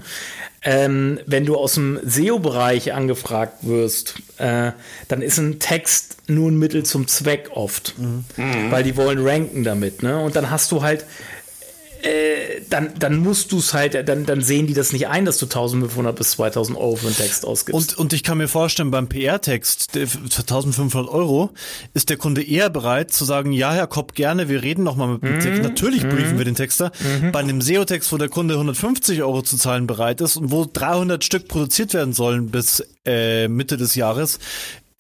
[0.63, 4.71] Ähm, wenn du aus dem SEO-Bereich angefragt wirst, äh,
[5.09, 8.25] dann ist ein Text nur ein Mittel zum Zweck oft, mhm.
[8.71, 10.05] weil die wollen ranken damit.
[10.05, 10.21] Ne?
[10.21, 11.05] Und dann hast du halt
[12.03, 15.39] äh, dann, dann musst du es halt, dann, dann sehen die das nicht ein, dass
[15.39, 17.75] du 1500 bis 2000 Euro für einen Text ausgibst.
[17.75, 21.51] Und, und ich kann mir vorstellen, beim PR-Text für 1500 Euro
[21.95, 25.23] ist der Kunde eher bereit zu sagen, ja, Herr Kopp, gerne, wir reden nochmal mit
[25.23, 25.41] dem mhm.
[25.41, 25.63] Text.
[25.63, 26.11] Natürlich mhm.
[26.11, 26.93] briefen wir den Texter.
[27.01, 27.33] Mhm.
[27.33, 31.25] Bei einem SEO-Text, wo der Kunde 150 Euro zu zahlen bereit ist und wo 300
[31.25, 34.39] Stück produziert werden sollen bis äh, Mitte des Jahres,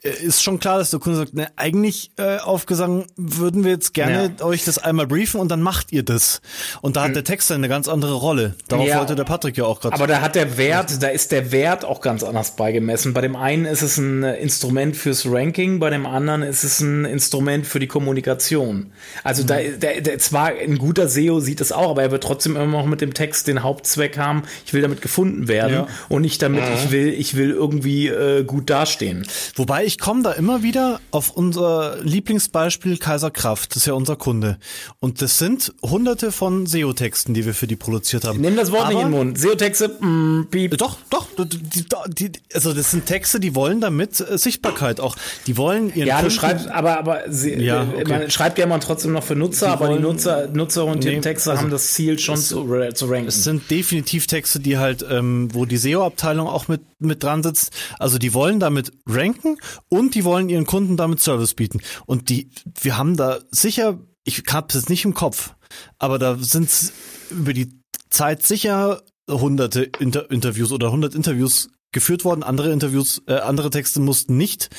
[0.02, 4.32] ist schon klar, dass der Kunde sagt, ne, eigentlich äh, aufgesagt würden wir jetzt gerne
[4.38, 4.44] ja.
[4.44, 6.40] euch das einmal briefen und dann macht ihr das.
[6.82, 7.14] Und da hat mhm.
[7.14, 8.54] der Text eine ganz andere Rolle.
[8.68, 9.96] Darauf ja, wollte der Patrick ja auch gerade.
[9.96, 13.12] Aber da hat der Wert, da ist der Wert auch ganz anders beigemessen.
[13.12, 17.04] Bei dem einen ist es ein Instrument fürs Ranking, bei dem anderen ist es ein
[17.04, 18.92] Instrument für die Kommunikation.
[19.24, 19.46] Also mhm.
[19.48, 22.66] da, der, der, zwar ein guter SEO sieht es auch, aber er wird trotzdem immer
[22.66, 25.88] noch mit dem Text den Hauptzweck haben, ich will damit gefunden werden ja.
[26.08, 26.74] und nicht damit, mhm.
[26.76, 29.26] ich will, ich will irgendwie äh, gut dastehen.
[29.56, 33.70] Wobei ich komme da immer wieder auf unser Lieblingsbeispiel Kaiser Kraft.
[33.70, 34.58] Das ist ja unser Kunde.
[35.00, 38.38] Und das sind hunderte von SEO-Texten, die wir für die produziert haben.
[38.38, 39.38] Nimm das Wort Aber, nicht in den Mund.
[39.38, 40.76] SEO-Texte, mm, piep.
[40.76, 41.28] Doch, doch.
[41.38, 45.16] Die, die, also das sind Texte, die wollen damit äh, Sichtbarkeit auch.
[45.46, 48.04] Die wollen ihren Ja, Kunden, du schreibst, aber, aber sie, ja, äh, okay.
[48.10, 51.22] man schreibt ja immer trotzdem noch für Nutzer, die aber wollen, die Nutzer, nutzerorientierten nee,
[51.22, 53.28] Texte also haben das Ziel schon es, zu, zu ranken.
[53.28, 57.72] Es sind definitiv Texte, die halt, ähm, wo die SEO-Abteilung auch mit, mit dran sitzt.
[57.98, 59.56] Also die wollen damit ranken
[59.88, 61.80] und die wollen ihren Kunden damit Service bieten.
[62.06, 65.54] Und die, wir haben da sicher, ich habe es jetzt nicht im Kopf,
[65.98, 66.70] aber da sind
[67.30, 67.70] über die
[68.10, 72.42] Zeit sicher hunderte Inter Interviews oder hundert Interviews geführt worden.
[72.42, 74.70] Andere Interviews, äh, andere Texte mussten nicht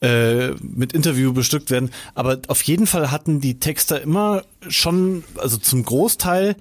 [0.00, 1.90] äh, mit Interview bestückt werden.
[2.14, 6.56] Aber auf jeden Fall hatten die Texter immer schon, also zum Großteil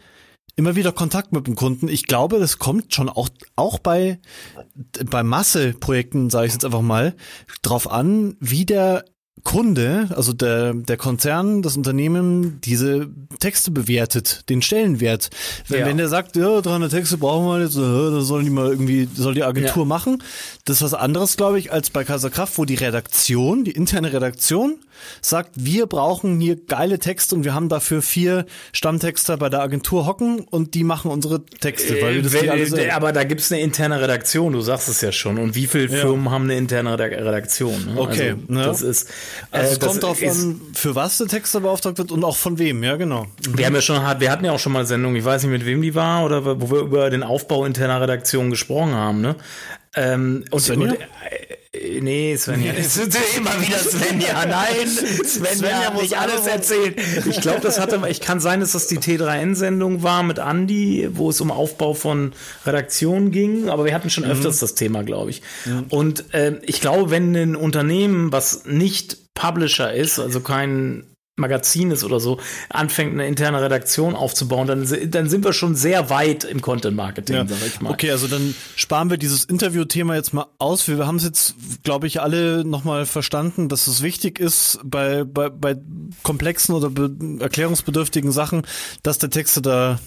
[0.58, 1.88] immer wieder Kontakt mit dem Kunden.
[1.88, 4.20] Ich glaube, das kommt schon auch, auch bei,
[5.06, 7.16] bei Masseprojekten, sage ich jetzt einfach mal,
[7.62, 9.06] drauf an, wie der
[9.44, 13.08] Kunde, also der, der Konzern, das Unternehmen, diese
[13.40, 15.30] Texte bewertet, den Stellenwert.
[15.68, 15.86] Wenn, ja.
[15.86, 19.36] wenn der sagt, ja, 300 Texte brauchen wir jetzt, das sollen die mal irgendwie, soll
[19.36, 19.88] die Agentur ja.
[19.88, 20.24] machen.
[20.66, 24.12] Das ist was anderes, glaube ich, als bei Kaiser Kraft, wo die Redaktion, die interne
[24.12, 24.80] Redaktion
[25.22, 30.06] sagt, wir brauchen hier geile Texte und wir haben dafür vier Stammtexter bei der Agentur
[30.06, 32.02] hocken und die machen unsere Texte.
[32.02, 35.12] Weil wir das äh, alles aber da gibt's eine interne Redaktion, du sagst es ja
[35.12, 35.38] schon.
[35.38, 36.32] Und wie viele Firmen ja.
[36.32, 37.94] haben eine interne Redaktion?
[37.94, 38.02] Ne?
[38.02, 38.36] Okay.
[38.50, 39.10] Also, das ist.
[39.52, 42.60] Also äh, es kommt darauf an, für was der Texter beauftragt wird und auch von
[42.60, 43.28] wem, ja genau.
[43.50, 45.66] Wir haben ja schon, wir hatten ja auch schon mal Sendungen, ich weiß nicht mit
[45.66, 49.36] wem die war oder wo wir über den Aufbau interner Redaktion gesprochen haben, ne?
[49.98, 50.92] Ähm, und, Svenja?
[50.92, 51.00] und
[51.74, 52.74] äh, nee, Svenja.
[52.78, 54.46] Es ist immer wieder Svenja.
[54.48, 56.94] Nein, Svenja, Svenja muss nicht alles erzählen.
[57.26, 61.32] Ich glaube, das hatte, ich kann sein, dass das die T3N-Sendung war mit Andy, wo
[61.32, 62.34] es um Aufbau von
[62.66, 64.32] Redaktionen ging, aber wir hatten schon mhm.
[64.32, 65.42] öfters das Thema, glaube ich.
[65.66, 65.86] Mhm.
[65.90, 71.04] Und äh, ich glaube, wenn ein Unternehmen, was nicht Publisher ist, also kein
[71.38, 76.10] Magazin ist oder so, anfängt eine interne Redaktion aufzubauen, dann, dann sind wir schon sehr
[76.10, 77.48] weit im Content Marketing, ja.
[77.48, 77.92] sag ich mal.
[77.92, 80.88] Okay, also dann sparen wir dieses Interview-Thema jetzt mal aus.
[80.88, 85.50] Wir haben es jetzt, glaube ich, alle nochmal verstanden, dass es wichtig ist bei, bei,
[85.50, 85.78] bei
[86.24, 86.92] komplexen oder
[87.40, 88.64] erklärungsbedürftigen Sachen,
[89.04, 90.00] dass der Texter da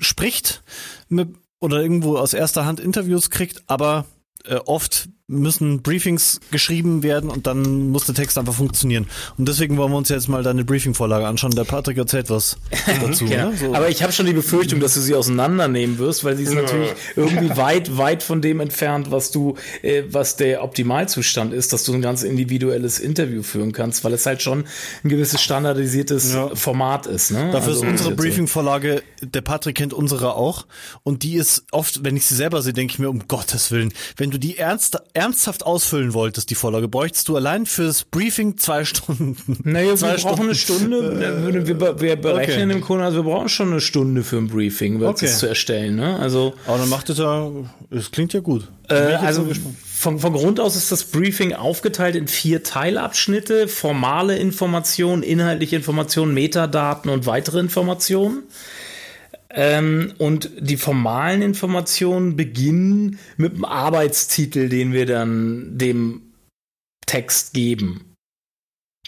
[0.00, 0.62] spricht
[1.08, 1.28] mit,
[1.60, 4.06] oder irgendwo aus erster Hand Interviews kriegt, aber
[4.44, 9.06] äh, oft müssen Briefings geschrieben werden und dann muss der Text einfach funktionieren.
[9.36, 11.50] Und deswegen wollen wir uns jetzt mal deine Briefing-Vorlage anschauen.
[11.50, 12.56] Der Patrick erzählt was
[13.02, 13.26] dazu.
[13.26, 13.50] genau.
[13.50, 13.56] ne?
[13.56, 13.74] so.
[13.74, 16.92] Aber ich habe schon die Befürchtung, dass du sie auseinandernehmen wirst, weil sie ist natürlich
[17.14, 21.92] irgendwie weit, weit von dem entfernt, was du, äh, was der Optimalzustand ist, dass du
[21.92, 24.64] ein ganz individuelles Interview führen kannst, weil es halt schon
[25.04, 26.54] ein gewisses standardisiertes ja.
[26.54, 27.32] Format ist.
[27.32, 27.50] Ne?
[27.52, 30.64] Dafür also, ist unsere Briefing-Vorlage, der Patrick kennt unsere auch
[31.02, 33.92] und die ist oft, wenn ich sie selber sehe, denke ich mir, um Gottes Willen,
[34.16, 38.84] wenn du die ernst ernsthaft ausfüllen wolltest, die Vorlage, bräuchtest du allein fürs Briefing zwei
[38.84, 39.36] Stunden.
[39.64, 41.66] Naja, zwei wir brauchen eine Stunde.
[41.66, 42.78] Wir, wir berechnen okay.
[42.78, 45.26] dem Kunden, also wir brauchen schon eine Stunde für ein Briefing, okay.
[45.26, 45.96] das zu erstellen.
[45.96, 46.18] Ne?
[46.18, 47.50] Also, Aber dann macht es ja,
[47.90, 48.68] es klingt ja gut.
[48.88, 49.46] Äh, also
[49.84, 53.68] von, von Grund aus ist das Briefing aufgeteilt in vier Teilabschnitte.
[53.68, 58.44] Formale Informationen, inhaltliche Informationen, Metadaten und weitere Informationen.
[59.50, 66.34] Ähm, und die formalen Informationen beginnen mit dem Arbeitstitel, den wir dann dem
[67.06, 68.14] Text geben.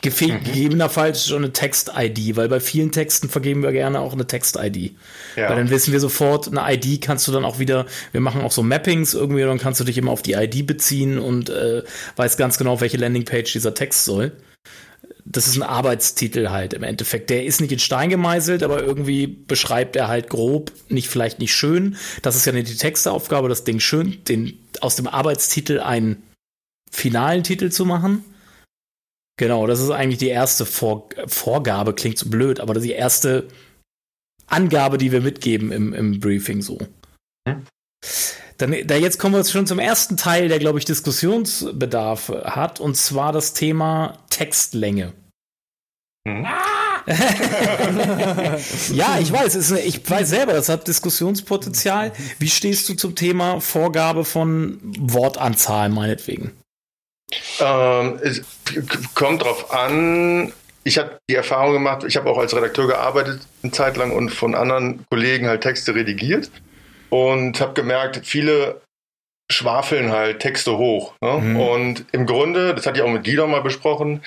[0.01, 0.45] Gefe mhm.
[0.45, 4.95] Gegebenenfalls schon eine Text-ID, weil bei vielen Texten vergeben wir gerne auch eine Text-ID.
[5.37, 5.51] Ja.
[5.51, 8.53] Weil dann wissen wir sofort, eine ID kannst du dann auch wieder, wir machen auch
[8.53, 11.83] so Mappings irgendwie, dann kannst du dich immer auf die ID beziehen und äh,
[12.17, 14.33] weißt ganz genau, auf welche Landingpage dieser Text soll
[15.33, 17.31] das ist ein Arbeitstitel halt im Endeffekt.
[17.31, 21.55] Der ist nicht in Stein gemeißelt, aber irgendwie beschreibt er halt grob, nicht vielleicht nicht
[21.55, 21.97] schön.
[22.23, 26.23] Das ist ja nicht die Texteaufgabe, das Ding schön, den aus dem Arbeitstitel einen
[26.91, 28.25] finalen Titel zu machen.
[29.39, 33.47] Genau, das ist eigentlich die erste Vor Vorgabe, klingt so blöd, aber die erste
[34.49, 36.79] Angabe, die wir mitgeben im, im Briefing so.
[37.49, 37.67] Hm?
[38.59, 42.97] Dann, da jetzt kommen wir schon zum ersten Teil, der, glaube ich, Diskussionsbedarf hat, und
[42.97, 45.15] zwar das Thema Textlänge.
[46.29, 46.47] Hm?
[48.93, 52.13] ja, ich weiß, ich weiß selber, das hat Diskussionspotenzial.
[52.39, 56.53] Wie stehst du zum Thema Vorgabe von Wortanzahl meinetwegen?
[57.61, 58.43] Ähm, es
[59.15, 60.53] kommt drauf an.
[60.85, 64.31] Ich habe die Erfahrung gemacht, ich habe auch als Redakteur gearbeitet eine Zeit lang und
[64.31, 66.51] von anderen Kollegen halt Texte redigiert
[67.11, 68.81] und habe gemerkt, viele
[69.51, 71.15] schwafeln halt Texte hoch.
[71.21, 71.39] Ne?
[71.39, 71.61] Mhm.
[71.61, 74.23] Und im Grunde, das hatte ich auch mit Guido mal besprochen,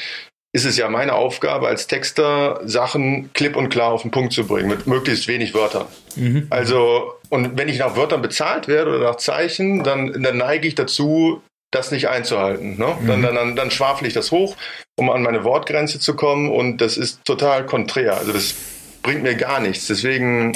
[0.55, 4.45] ist es ja meine Aufgabe als Texter, Sachen klipp und klar auf den Punkt zu
[4.45, 5.87] bringen, mit möglichst wenig Wörtern.
[6.15, 6.47] Mhm.
[6.51, 10.75] Also, und wenn ich nach Wörtern bezahlt werde oder nach Zeichen, dann, dann neige ich
[10.75, 12.77] dazu, das nicht einzuhalten.
[12.77, 12.95] Ne?
[13.01, 13.07] Mhm.
[13.07, 14.55] Dann, dann, dann schwafel ich das hoch,
[14.95, 18.17] um an meine Wortgrenze zu kommen und das ist total konträr.
[18.17, 18.53] Also das
[19.01, 19.87] bringt mir gar nichts.
[19.87, 20.55] Deswegen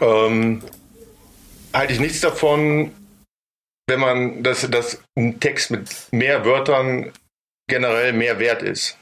[0.00, 0.62] ähm,
[1.72, 2.92] halte ich nichts davon,
[3.86, 7.12] wenn man, dass, dass ein Text mit mehr Wörtern
[7.68, 8.98] generell mehr wert ist.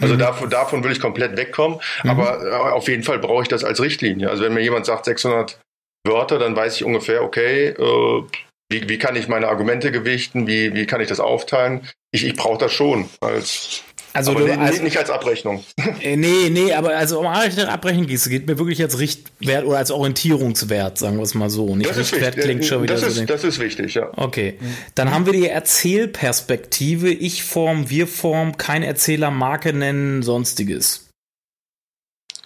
[0.00, 0.18] Also mhm.
[0.18, 1.80] davon, davon will ich komplett wegkommen.
[2.02, 2.10] Mhm.
[2.10, 4.28] Aber äh, auf jeden Fall brauche ich das als Richtlinie.
[4.30, 5.60] Also wenn mir jemand sagt 600
[6.06, 8.22] Wörter, dann weiß ich ungefähr, okay, äh,
[8.70, 10.46] wie, wie kann ich meine Argumente gewichten?
[10.46, 11.88] Wie, wie kann ich das aufteilen?
[12.10, 15.64] Ich, ich brauche das schon als also, aber du, also nicht als Abrechnung.
[16.00, 19.90] Äh, nee, nee, aber also um Abrechnung gehst, geht mir wirklich als Richtwert oder als
[19.90, 21.76] Orientierungswert, sagen wir es mal so.
[21.76, 23.20] Nicht das Richtwert klingt schon wieder das so.
[23.22, 24.10] Ist, das ist wichtig, ja.
[24.16, 24.58] Okay.
[24.94, 31.08] Dann haben wir die Erzählperspektive, Ich-Form, Wir-Form, kein Erzähler, Marke nennen, sonstiges.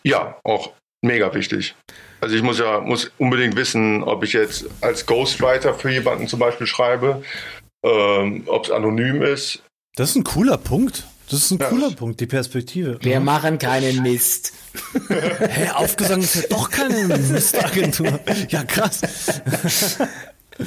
[0.04, 1.74] Ja, auch mega wichtig.
[2.20, 6.38] Also ich muss ja muss unbedingt wissen, ob ich jetzt als Ghostwriter für jemanden zum
[6.38, 7.22] Beispiel schreibe,
[7.84, 9.62] ähm, ob es anonym ist.
[9.96, 11.04] Das ist ein cooler Punkt.
[11.30, 11.68] Das ist ein ja.
[11.68, 12.98] cooler Punkt, die Perspektive.
[13.02, 13.20] Wir ja.
[13.20, 14.52] machen keinen Mist.
[15.08, 18.18] Hä, aufgesagt ist ja doch keine Mistagentur.
[18.48, 19.02] Ja, krass.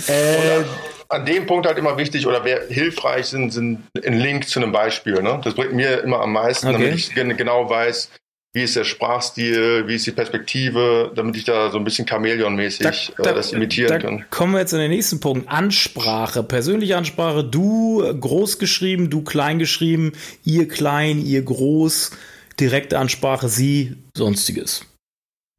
[0.08, 0.63] äh,
[1.10, 4.71] an dem Punkt halt immer wichtig oder wer hilfreich sind, sind ein Link zu einem
[4.71, 5.21] Beispiel.
[5.21, 5.41] Ne?
[5.43, 6.78] Das bringt mir immer am meisten, okay.
[6.78, 8.10] damit ich genau weiß,
[8.54, 13.14] wie ist der Sprachstil, wie ist die Perspektive, damit ich da so ein bisschen Chamäleon-mäßig
[13.16, 14.26] da, da, äh, das imitieren da kann.
[14.30, 15.48] Kommen wir jetzt in den nächsten Punkt.
[15.50, 20.12] Ansprache, persönliche Ansprache, du groß geschrieben, du klein geschrieben,
[20.44, 22.12] ihr klein, ihr groß,
[22.60, 24.86] direkte Ansprache, sie, sonstiges.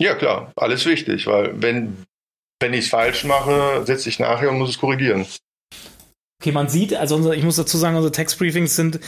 [0.01, 1.97] Ja, klar, alles wichtig, weil wenn,
[2.61, 5.27] wenn ich es falsch mache, setze ich nachher und muss es korrigieren.
[6.43, 8.99] Okay, man sieht, also ich muss dazu sagen, unsere Textbriefings sind,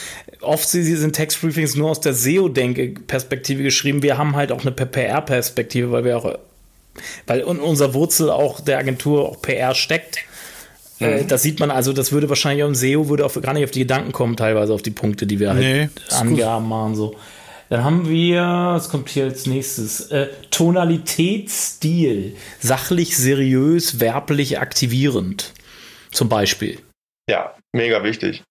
[0.40, 4.04] oft sind Textbriefings nur aus der SEO-Denke-Perspektive geschrieben.
[4.04, 6.38] Wir haben halt auch eine PR-Perspektive, weil wir auch,
[7.26, 10.18] weil in unserer Wurzel auch der Agentur auch PR steckt.
[11.00, 11.26] Äh, mhm.
[11.26, 13.72] Das sieht man also, das würde wahrscheinlich auch im SEO würde auch gar nicht auf
[13.72, 17.16] die Gedanken kommen, teilweise auf die Punkte, die wir halt nee, Angaben machen, so.
[17.68, 20.02] Dann haben wir, was kommt hier als nächstes?
[20.12, 22.36] Äh, Tonalität, Stil.
[22.60, 25.52] Sachlich, seriös, werblich, aktivierend.
[26.12, 26.78] Zum Beispiel.
[27.28, 28.42] Ja, mega wichtig.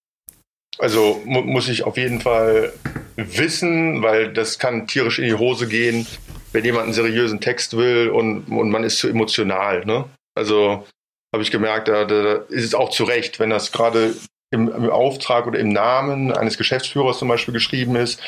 [0.80, 2.74] Also mu muss ich auf jeden Fall
[3.16, 6.08] wissen, weil das kann tierisch in die Hose gehen,
[6.52, 9.86] wenn jemand einen seriösen Text will und, und man ist zu emotional.
[9.86, 10.06] Ne?
[10.36, 10.88] Also
[11.34, 14.16] habe ich gemerkt, da, da ist es auch zu Recht, wenn das gerade
[14.52, 18.22] im, im, Auftrag oder im Namen eines Geschäftsführers zum Beispiel geschrieben ist,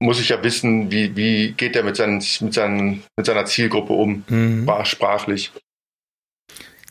[0.00, 3.92] muss ich ja wissen, wie, wie geht er mit, seinen, mit, seinen, mit seiner Zielgruppe
[3.92, 4.68] um, mhm.
[4.84, 5.52] sprachlich.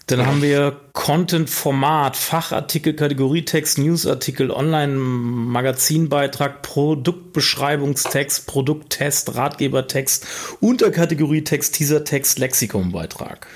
[0.07, 10.27] Dann haben wir Content-Format, Fachartikel, Kategorietext, Newsartikel, Online-Magazinbeitrag, Produktbeschreibungstext, Produkttest, Ratgebertext,
[10.59, 13.47] Unterkategorietext, Teasertext, Lexikonbeitrag.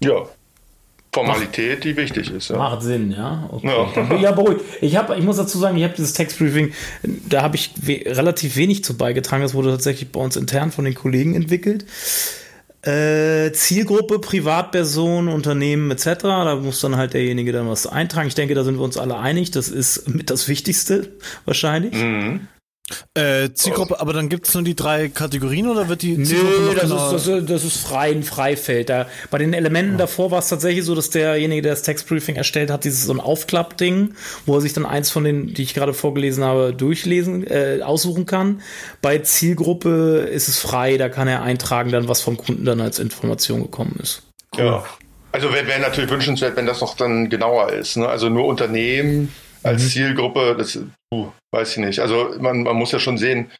[0.00, 0.26] Ja.
[1.12, 2.48] Formalität, die wichtig ist.
[2.50, 2.56] Ja.
[2.56, 3.48] Macht Sinn, ja.
[3.50, 4.22] Okay.
[4.22, 4.62] Ja beruhigt.
[4.80, 8.56] Ich, hab, ich muss dazu sagen, ich habe dieses Textbriefing, da habe ich we relativ
[8.56, 9.42] wenig zu beigetragen.
[9.42, 11.86] Das wurde tatsächlich bei uns intern von den Kollegen entwickelt.
[12.88, 16.22] Äh, Zielgruppe, Privatperson, Unternehmen etc.
[16.22, 18.28] Da muss dann halt derjenige dann was eintragen.
[18.28, 19.50] Ich denke, da sind wir uns alle einig.
[19.50, 21.12] Das ist mit das Wichtigste
[21.44, 21.92] wahrscheinlich.
[21.92, 22.48] Mhm.
[23.14, 26.74] Äh, Zielgruppe, aber dann gibt es nur die drei Kategorien oder wird die Zielgruppe Nö,
[26.74, 28.88] das, genau ist, das, das, ist frei, ein Freifeld.
[28.88, 29.98] Da, bei den Elementen ja.
[29.98, 33.20] davor war es tatsächlich so, dass derjenige, der das Textbriefing erstellt hat, dieses so ein
[33.20, 34.14] Aufklappding,
[34.46, 38.26] wo er sich dann eins von den, die ich gerade vorgelesen habe, durchlesen, äh, aussuchen
[38.26, 38.62] kann.
[39.02, 42.98] Bei Zielgruppe ist es frei, da kann er eintragen, dann was vom Kunden dann als
[42.98, 44.22] Information gekommen ist.
[44.56, 44.64] Cool.
[44.64, 44.84] Ja.
[45.30, 47.96] Also wäre wär natürlich wünschenswert, wenn das noch dann genauer ist.
[47.96, 48.08] Ne?
[48.08, 49.88] Also nur Unternehmen als mhm.
[49.88, 50.78] Zielgruppe, das
[51.14, 52.00] uh, weiß ich nicht.
[52.00, 53.50] Also man, man muss ja schon sehen,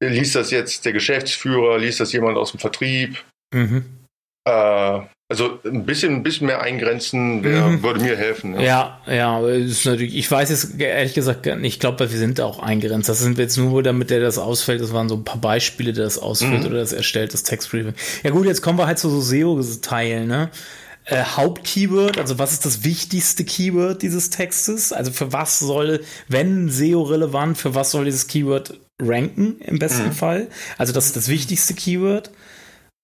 [0.00, 3.24] liest das jetzt der Geschäftsführer, liest das jemand aus dem Vertrieb?
[3.54, 3.84] Mhm.
[4.46, 7.82] Äh, also ein bisschen, ein bisschen mehr eingrenzen wär, mhm.
[7.82, 8.58] würde mir helfen.
[8.58, 12.40] Ja, ja, ja ist natürlich, ich weiß jetzt ehrlich gesagt nicht, ich glaube, wir sind
[12.40, 13.10] auch eingrenzt.
[13.10, 14.80] Das sind wir jetzt nur, damit der das ausfällt.
[14.80, 16.66] Das waren so ein paar Beispiele, der das ausfällt mhm.
[16.66, 17.92] oder das erstellt, das Textbriefing.
[18.22, 20.50] Ja gut, jetzt kommen wir halt zu so SEO-Teilen, ne?
[21.08, 24.92] Äh, Hauptkeyword, also was ist das wichtigste Keyword dieses Textes?
[24.92, 30.08] Also für was soll, wenn SEO relevant, für was soll dieses Keyword ranken im besten
[30.08, 30.12] mhm.
[30.12, 30.48] Fall?
[30.76, 32.30] Also das ist das wichtigste Keyword.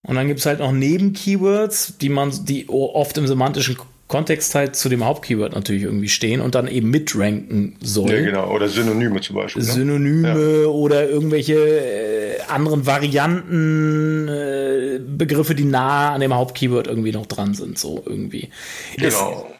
[0.06, 4.76] Und dann gibt es halt noch Nebenkeywords, die man, die oft im semantischen Kontext halt
[4.76, 8.12] zu dem Hauptkeyword natürlich irgendwie stehen und dann eben mitranken soll.
[8.12, 8.50] Ja, genau.
[8.50, 9.62] Oder Synonyme zum Beispiel.
[9.62, 9.72] Ne?
[9.72, 10.66] Synonyme ja.
[10.68, 12.03] oder irgendwelche äh,
[12.50, 18.50] anderen Varianten, äh, Begriffe, die nah an dem Hauptkeyword irgendwie noch dran sind, so irgendwie.
[18.96, 19.50] Genau.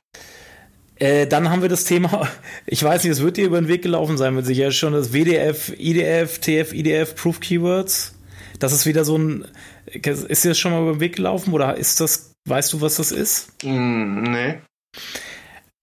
[0.97, 2.29] Äh, dann haben wir das Thema,
[2.67, 5.13] ich weiß nicht, es wird dir über den Weg gelaufen sein, mit sicher schon das
[5.13, 8.15] WDF, IDF, TF, IDF, Proof Keywords.
[8.61, 9.45] Das ist wieder so ein,
[9.87, 12.97] ist dir das schon mal über den Weg gelaufen oder ist das Weißt du, was
[12.97, 13.53] das ist?
[13.65, 14.59] Mm, nee.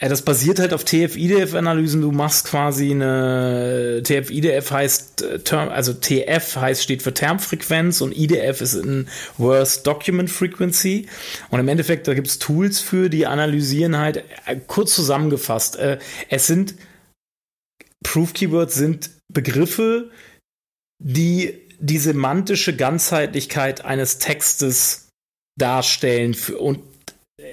[0.01, 2.01] Ja, das basiert halt auf TF-IDF-Analysen.
[2.01, 8.61] Du machst quasi eine TF-IDF heißt äh, also TF heißt steht für Termfrequenz und IDF
[8.61, 11.07] ist in Worst Document Frequency.
[11.51, 15.99] Und im Endeffekt, da gibt es Tools für, die analysieren halt, äh, kurz zusammengefasst, äh,
[16.29, 16.73] es sind
[18.03, 20.09] Proof Keywords sind Begriffe,
[20.97, 25.09] die die semantische Ganzheitlichkeit eines Textes
[25.59, 26.90] darstellen und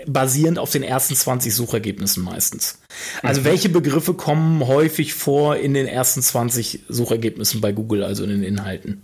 [0.07, 2.81] basierend auf den ersten 20 Suchergebnissen meistens.
[3.23, 3.45] Also mhm.
[3.45, 8.43] welche Begriffe kommen häufig vor in den ersten 20 Suchergebnissen bei Google, also in den
[8.43, 9.03] Inhalten?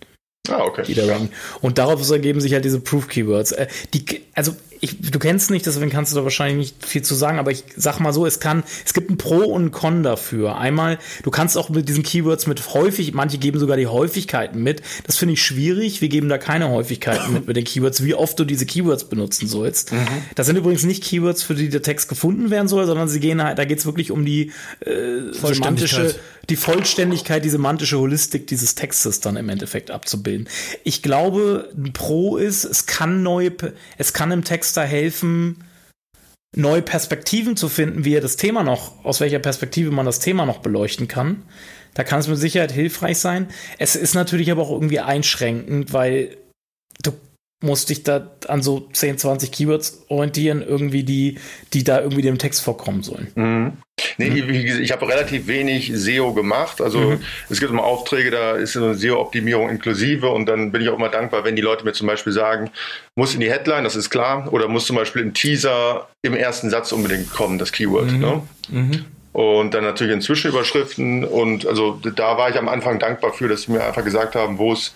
[0.49, 0.83] Ah, okay.
[0.87, 1.31] Die da ranken.
[1.63, 3.53] Und daraus ergeben sich halt diese Proof-Keywords.
[3.53, 4.05] Äh, die,
[4.35, 4.55] also
[4.85, 7.65] ich, du kennst nicht, deswegen kannst du da wahrscheinlich nicht viel zu sagen, aber ich
[7.77, 10.59] sag mal so, es kann, es gibt ein Pro und ein Con dafür.
[10.59, 14.83] Einmal, du kannst auch mit diesen Keywords mit häufig, manche geben sogar die Häufigkeiten mit.
[15.07, 16.01] Das finde ich schwierig.
[16.01, 19.49] Wir geben da keine Häufigkeiten mit mit den Keywords, wie oft du diese Keywords benutzen
[19.49, 19.93] sollst.
[19.93, 20.07] Mhm.
[20.35, 23.43] Das sind übrigens nicht Keywords, für die der Text gefunden werden soll, sondern sie gehen
[23.43, 26.15] halt, da geht es wirklich um die äh, semantische,
[26.49, 30.49] die Vollständigkeit, die semantische Holistik dieses Textes dann im Endeffekt abzubilden.
[30.83, 33.53] Ich glaube, ein Pro ist, es kann neue,
[33.99, 35.65] es kann im Text da helfen,
[36.57, 40.47] neue Perspektiven zu finden, wie er das Thema noch, aus welcher Perspektive man das Thema
[40.47, 41.43] noch beleuchten kann.
[41.95, 43.49] Da kann es mit Sicherheit hilfreich sein.
[43.79, 46.37] Es ist natürlich aber auch irgendwie einschränkend, weil
[47.03, 47.13] du
[47.63, 51.39] musst dich da an so 10, 20 Keywords orientieren, irgendwie, die,
[51.73, 53.31] die da irgendwie dem Text vorkommen sollen.
[53.35, 53.73] Mhm.
[54.19, 54.51] Nee, mhm.
[54.51, 56.81] ich, ich habe relativ wenig SEO gemacht.
[56.81, 57.21] Also mhm.
[57.49, 61.09] es gibt immer Aufträge, da ist eine SEO-Optimierung inklusive und dann bin ich auch immer
[61.09, 62.71] dankbar, wenn die Leute mir zum Beispiel sagen,
[63.17, 66.71] muss in die Headline, das ist klar, oder muss zum Beispiel im Teaser im ersten
[66.71, 68.13] Satz unbedingt kommen, das Keyword.
[68.13, 68.19] Mhm.
[68.19, 68.43] Ne?
[68.71, 69.05] Mhm.
[69.33, 73.63] Und dann natürlich in Zwischenüberschriften und also da war ich am Anfang dankbar für, dass
[73.63, 74.95] sie mir einfach gesagt haben, wo es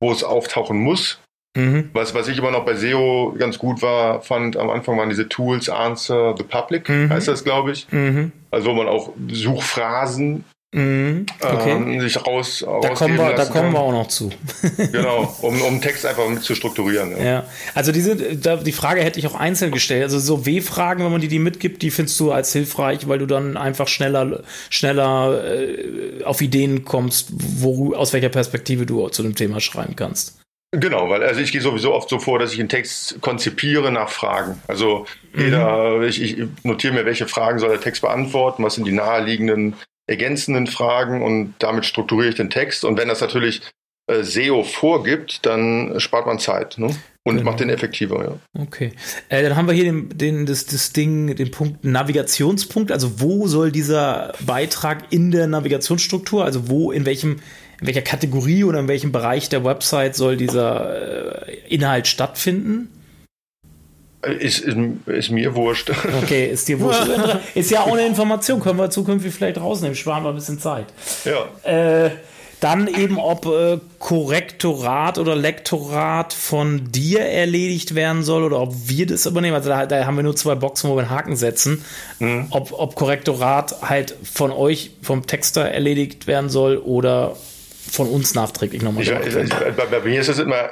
[0.00, 1.18] wo es auftauchen muss.
[1.56, 1.90] Mhm.
[1.92, 5.28] Was, was ich immer noch bei SEO ganz gut war, fand, am Anfang waren diese
[5.28, 7.10] Tools Answer the Public, mhm.
[7.10, 7.90] heißt das, glaube ich.
[7.90, 8.32] Mhm.
[8.50, 11.72] Also wo man auch Suchphrasen Mhm, okay.
[11.72, 14.30] ähm, sich raus da kommen wir, Da kommen wir auch noch zu.
[14.92, 17.10] genau, um, um Text einfach zu strukturieren.
[17.10, 17.44] Ja, ja.
[17.74, 20.04] also diese, die Frage hätte ich auch einzeln gestellt.
[20.04, 23.26] Also so W-Fragen, wenn man die, die mitgibt, die findest du als hilfreich, weil du
[23.26, 29.34] dann einfach schneller, schneller äh, auf Ideen kommst, wo, aus welcher Perspektive du zu dem
[29.34, 30.39] Thema schreiben kannst.
[30.72, 34.08] Genau, weil also ich gehe sowieso oft so vor, dass ich einen Text konzipiere nach
[34.08, 34.62] Fragen.
[34.68, 35.06] Also
[35.36, 36.02] jeder, mhm.
[36.04, 39.74] ich, ich notiere mir, welche Fragen soll der Text beantworten, was sind die naheliegenden
[40.06, 42.84] ergänzenden Fragen und damit strukturiere ich den Text.
[42.84, 43.62] Und wenn das natürlich
[44.08, 46.88] äh, SEO vorgibt, dann spart man Zeit ne?
[47.22, 47.50] und genau.
[47.50, 48.24] macht den effektiver.
[48.24, 48.62] Ja.
[48.62, 48.92] Okay.
[49.28, 52.90] Äh, dann haben wir hier den, den, das, das Ding, den Punkt Navigationspunkt.
[52.90, 57.40] Also wo soll dieser Beitrag in der Navigationsstruktur, also wo, in welchem
[57.80, 62.88] in welcher Kategorie oder in welchem Bereich der Website soll dieser äh, Inhalt stattfinden?
[64.22, 65.90] Ist, ist, ist, mir wurscht.
[66.22, 67.08] Okay, ist dir wurscht.
[67.54, 70.86] ist ja auch eine Information, können wir zukünftig vielleicht rausnehmen, sparen wir ein bisschen Zeit.
[71.24, 72.04] Ja.
[72.04, 72.10] Äh,
[72.60, 79.06] dann eben, ob äh, Korrektorat oder Lektorat von dir erledigt werden soll oder ob wir
[79.06, 79.54] das übernehmen.
[79.54, 81.82] Also da, da haben wir nur zwei Boxen, wo wir einen Haken setzen.
[82.18, 82.48] Mhm.
[82.50, 87.36] Ob, ob Korrektorat halt von euch, vom Texter erledigt werden soll oder
[87.90, 89.02] von uns nachträglich nochmal.
[89.02, 90.70] Ich, ich, bei, bei mir ist es immer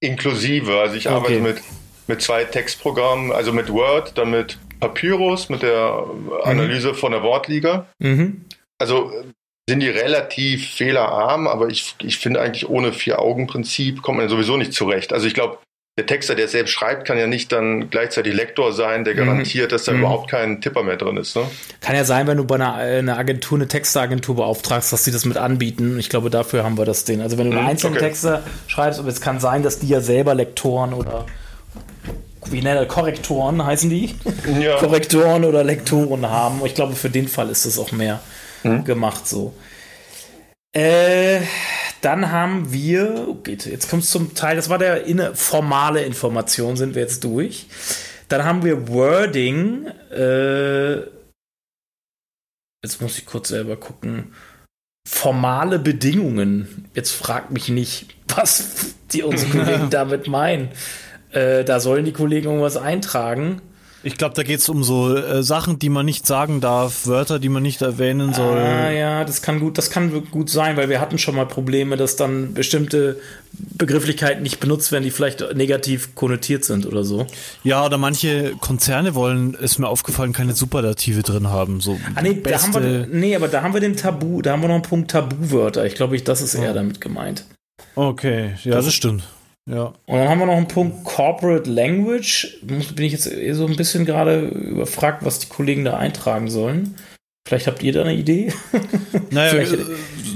[0.00, 0.78] inklusive.
[0.80, 1.16] Also ich okay.
[1.16, 1.62] arbeite mit,
[2.06, 6.04] mit zwei Textprogrammen, also mit Word, dann mit Papyrus, mit der
[6.44, 6.94] Analyse mhm.
[6.94, 7.86] von der Wortliga.
[7.98, 8.44] Mhm.
[8.78, 9.12] Also
[9.68, 14.72] sind die relativ fehlerarm, aber ich, ich finde eigentlich ohne Vier-Augen-Prinzip kommt man sowieso nicht
[14.72, 15.12] zurecht.
[15.12, 15.58] Also ich glaube,
[16.00, 19.18] der Texter, der selbst schreibt, kann ja nicht dann gleichzeitig Lektor sein, der mhm.
[19.18, 19.98] garantiert, dass da mhm.
[19.98, 21.36] überhaupt kein Tipper mehr drin ist.
[21.36, 21.42] Ne?
[21.82, 25.26] Kann ja sein, wenn du bei einer, einer Agentur, eine Texteragentur beauftragst, dass sie das
[25.26, 25.98] mit anbieten.
[25.98, 27.20] Ich glaube, dafür haben wir das Ding.
[27.20, 28.06] Also wenn du mhm, einzelnen okay.
[28.06, 31.26] Texter schreibst, aber es kann sein, dass die ja selber Lektoren oder
[32.46, 34.14] wie nennt er, Korrektoren heißen die?
[34.58, 34.76] Ja.
[34.78, 36.62] Korrektoren oder Lektoren haben.
[36.64, 38.20] Ich glaube, für den Fall ist das auch mehr
[38.62, 38.84] mhm.
[38.84, 39.52] gemacht so.
[40.72, 41.40] Äh,
[42.00, 46.76] dann haben wir, okay, jetzt kommt es zum Teil, das war der inne, formale Information,
[46.76, 47.66] sind wir jetzt durch.
[48.28, 49.86] Dann haben wir Wording.
[50.10, 50.98] Äh,
[52.82, 54.32] jetzt muss ich kurz selber gucken.
[55.06, 56.88] Formale Bedingungen.
[56.94, 60.68] Jetzt fragt mich nicht, was die unsere Kollegen damit meinen.
[61.32, 63.60] Äh, da sollen die Kollegen irgendwas eintragen.
[64.02, 67.38] Ich glaube, da geht es um so äh, Sachen, die man nicht sagen darf, Wörter,
[67.38, 68.56] die man nicht erwähnen soll.
[68.56, 71.98] Ah, ja, das kann gut, das kann gut sein, weil wir hatten schon mal Probleme,
[71.98, 73.20] dass dann bestimmte
[73.52, 77.26] Begrifflichkeiten nicht benutzt werden, die vielleicht negativ konnotiert sind oder so.
[77.62, 81.80] Ja, oder manche Konzerne wollen, ist mir aufgefallen, keine Superlative drin haben.
[81.80, 84.62] So ah, nee, da haben wir, nee, aber da haben wir den Tabu, da haben
[84.62, 85.84] wir noch einen Punkt Tabuwörter.
[85.84, 87.44] Ich glaube, ich, das ist eher damit gemeint.
[87.96, 89.24] Okay, ja, das, das stimmt.
[89.68, 89.92] Ja.
[90.06, 92.58] Und dann haben wir noch einen Punkt Corporate Language.
[92.62, 96.96] Bin ich jetzt so ein bisschen gerade überfragt, was die Kollegen da eintragen sollen.
[97.46, 98.52] Vielleicht habt ihr da eine Idee?
[99.30, 99.66] Naja, äh,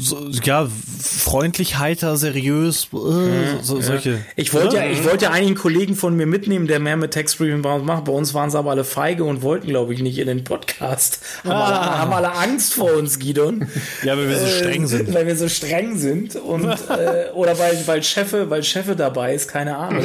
[0.01, 0.69] so, ja,
[1.05, 4.11] freundlich, heiter, seriös, äh, ja, so, solche.
[4.11, 4.19] Ja.
[4.37, 7.11] Ich wollte ja, ich wollte ja eigentlich einen Kollegen von mir mitnehmen, der mehr mit
[7.11, 8.05] Textbriefing bei uns macht.
[8.05, 11.21] Bei uns waren sie aber alle feige und wollten, glaube ich, nicht in den Podcast.
[11.45, 11.65] Haben, ah.
[11.65, 13.69] alle, haben alle Angst vor uns, Gidon.
[14.03, 15.09] Ja, weil wir so streng sind.
[15.09, 19.35] Äh, weil wir so streng sind und äh, oder weil, weil Chefe, weil Chefe dabei
[19.35, 20.05] ist, keine Ahnung.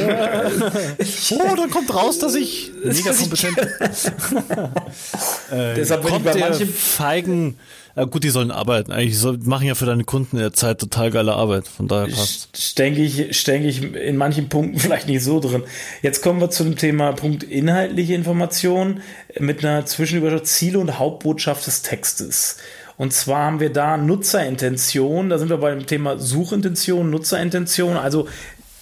[1.30, 3.58] oh, dann kommt raus, dass ich mega kompetent
[5.50, 7.58] äh, Deshalb bin ich bei manchen feigen
[7.96, 8.92] ja, gut, die sollen arbeiten.
[8.92, 11.66] Eigentlich soll, machen ja für deine Kunden in der Zeit total geile Arbeit.
[11.66, 12.78] Von daher passt.
[12.78, 15.64] Denke ich, denke ich in manchen Punkten vielleicht nicht so drin.
[16.02, 19.00] Jetzt kommen wir zu dem Thema Punkt inhaltliche Information
[19.38, 22.58] mit einer Zwischenüberschrift Ziele und Hauptbotschaft des Textes.
[22.96, 25.30] Und zwar haben wir da Nutzerintention.
[25.30, 27.96] Da sind wir beim Thema Suchintention, Nutzerintention.
[27.96, 28.28] Also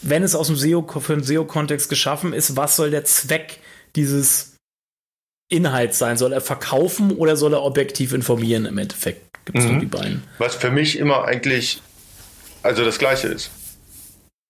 [0.03, 3.61] wenn es aus dem SEO für einen SEO-Kontext geschaffen ist, was soll der Zweck
[3.97, 4.58] dieses
[5.49, 6.17] Inhalt sein?
[6.17, 9.45] Soll er verkaufen oder soll er objektiv informieren im Endeffekt?
[9.45, 9.81] Gibt es mhm.
[9.81, 10.23] die beiden.
[10.39, 11.81] Was für mich immer eigentlich
[12.63, 13.51] also das Gleiche ist.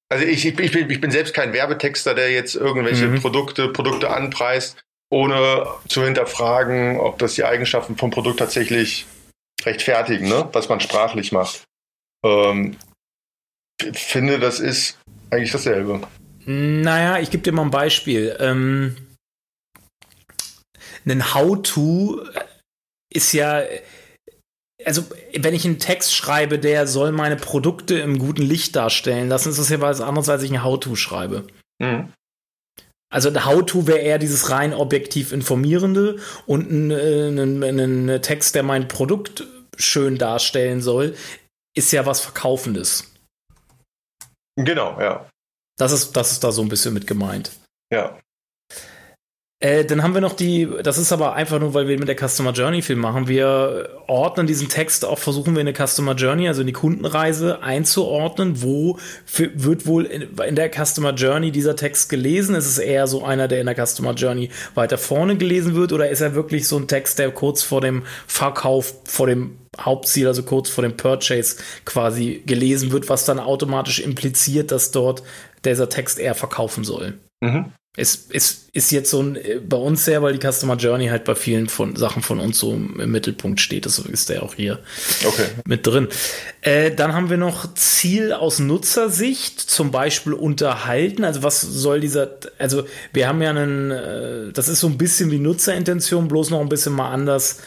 [0.08, 3.20] Also ich, ich, ich, bin, ich bin selbst kein Werbetexter, der jetzt irgendwelche mhm.
[3.20, 4.78] Produkte, Produkte anpreist,
[5.10, 9.06] ohne zu hinterfragen, ob das die Eigenschaften vom Produkt tatsächlich
[9.64, 10.48] rechtfertigen, ne?
[10.52, 11.64] was man sprachlich macht.
[12.24, 12.76] Ähm,
[13.92, 14.98] finde, das ist
[15.30, 16.00] eigentlich dasselbe.
[16.46, 18.36] Naja, ich gebe dir mal ein Beispiel.
[18.40, 18.96] Ähm,
[21.10, 22.22] ein How-To
[23.12, 23.62] ist ja,
[24.84, 25.04] also
[25.36, 29.58] wenn ich einen Text schreibe, der soll meine Produkte im guten Licht darstellen lassen, ist
[29.58, 31.46] das ja was anderes, als ich ein How-To schreibe.
[31.80, 32.12] Mhm.
[33.10, 36.92] Also ein How-To wäre eher dieses rein objektiv informierende und ein,
[37.38, 37.62] ein,
[38.08, 39.46] ein Text, der mein Produkt
[39.78, 41.16] schön darstellen soll,
[41.74, 43.12] ist ja was Verkaufendes.
[44.56, 45.28] Genau, ja.
[45.78, 47.52] Das ist, das ist da so ein bisschen mit gemeint.
[47.92, 48.18] Ja.
[49.60, 52.16] Äh, dann haben wir noch die, das ist aber einfach nur, weil wir mit der
[52.16, 53.26] Customer Journey viel machen.
[53.26, 57.60] Wir ordnen diesen Text auch, versuchen wir in der Customer Journey, also in die Kundenreise
[57.60, 58.62] einzuordnen.
[58.62, 58.98] Wo
[59.34, 62.54] wird wohl in, in, der Customer Journey dieser Text gelesen?
[62.54, 65.92] Ist es eher so einer, der in der Customer Journey weiter vorne gelesen wird?
[65.92, 70.28] Oder ist er wirklich so ein Text, der kurz vor dem Verkauf, vor dem Hauptziel,
[70.28, 75.24] also kurz vor dem Purchase quasi gelesen wird, was dann automatisch impliziert, dass dort
[75.64, 77.14] dieser Text eher verkaufen soll?
[77.40, 81.08] Mhm es, es ist jetzt so ein, äh, bei uns sehr, weil die Customer Journey
[81.08, 83.86] halt bei vielen von Sachen von uns so im Mittelpunkt steht.
[83.86, 84.78] Das ist der auch hier
[85.26, 85.46] okay.
[85.64, 86.08] mit drin.
[86.60, 91.24] Äh, dann haben wir noch Ziel aus Nutzersicht, zum Beispiel unterhalten.
[91.24, 95.32] Also was soll dieser, also wir haben ja einen, äh, das ist so ein bisschen
[95.32, 97.58] wie Nutzerintention, bloß noch ein bisschen mal anders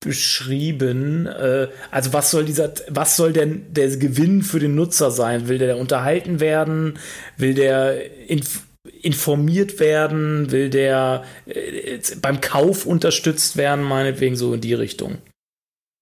[0.00, 1.26] beschrieben.
[1.26, 5.48] Äh, also was soll dieser, was soll denn der Gewinn für den Nutzer sein?
[5.48, 6.98] Will der unterhalten werden?
[7.36, 8.65] Will der inf
[9.02, 10.50] informiert werden?
[10.50, 15.18] Will der äh, beim Kauf unterstützt werden, meinetwegen so in die Richtung?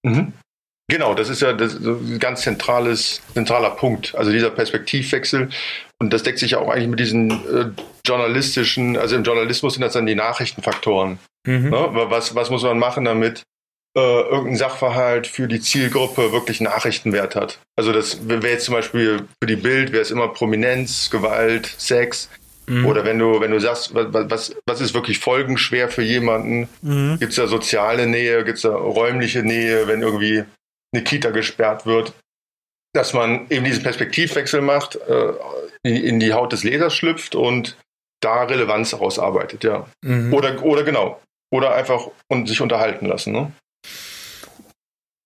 [0.03, 0.33] Mhm.
[0.87, 4.13] Genau, das ist ja das, ein ganz zentrales, zentraler Punkt.
[4.15, 5.49] Also dieser Perspektivwechsel.
[5.99, 7.71] Und das deckt sich ja auch eigentlich mit diesen äh,
[8.05, 11.17] journalistischen, also im Journalismus sind das dann die Nachrichtenfaktoren.
[11.47, 11.69] Mhm.
[11.69, 11.89] Ne?
[11.91, 13.43] Was, was muss man machen, damit
[13.97, 17.59] äh, irgendein Sachverhalt für die Zielgruppe wirklich Nachrichtenwert hat?
[17.75, 22.29] Also das wäre jetzt zum Beispiel für die Bild, wäre es immer Prominenz, Gewalt, Sex.
[22.67, 22.85] Mhm.
[22.85, 26.67] Oder wenn du, wenn du sagst, was, was, was ist wirklich folgenschwer für jemanden?
[26.81, 27.17] Mhm.
[27.19, 30.43] Gibt es da soziale Nähe, gibt es da räumliche Nähe, wenn irgendwie
[30.93, 32.13] eine Kita gesperrt wird?
[32.93, 35.33] Dass man eben diesen Perspektivwechsel macht, äh,
[35.83, 37.77] in, in, die Haut des Lesers schlüpft und
[38.21, 39.85] da Relevanz ausarbeitet, ja.
[40.01, 40.33] Mhm.
[40.33, 41.21] Oder, oder genau.
[41.51, 43.51] Oder einfach und sich unterhalten lassen, ne?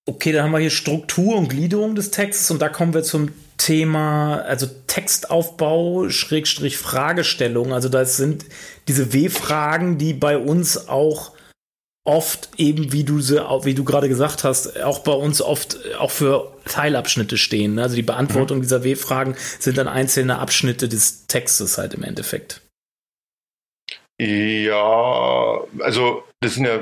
[0.09, 3.29] Okay, dann haben wir hier Struktur und Gliederung des Textes und da kommen wir zum
[3.57, 7.73] Thema, also Textaufbau, Schrägstrich Fragestellung.
[7.73, 8.45] Also das sind
[8.87, 11.33] diese W-Fragen, die bei uns auch
[12.05, 13.35] oft eben, wie du sie,
[13.65, 17.77] wie du gerade gesagt hast, auch bei uns oft auch für Teilabschnitte stehen.
[17.77, 18.61] Also die Beantwortung mhm.
[18.63, 22.61] dieser W-Fragen sind dann einzelne Abschnitte des Textes halt im Endeffekt.
[24.19, 26.79] Ja, also das sind ja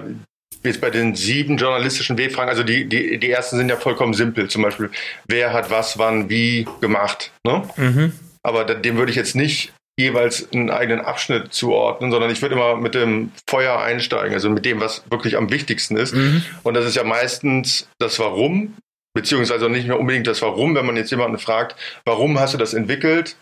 [0.63, 4.49] jetzt bei den sieben journalistischen W-Fragen, also die, die, die ersten sind ja vollkommen simpel.
[4.49, 4.89] Zum Beispiel,
[5.27, 7.31] wer hat was, wann, wie gemacht.
[7.45, 7.63] Ne?
[7.77, 8.13] Mhm.
[8.43, 12.75] Aber dem würde ich jetzt nicht jeweils einen eigenen Abschnitt zuordnen, sondern ich würde immer
[12.75, 16.13] mit dem Feuer einsteigen, also mit dem, was wirklich am wichtigsten ist.
[16.13, 16.43] Mhm.
[16.63, 18.75] Und das ist ja meistens das Warum,
[19.15, 22.75] beziehungsweise nicht mehr unbedingt das Warum, wenn man jetzt jemanden fragt, warum hast du das
[22.75, 23.37] entwickelt,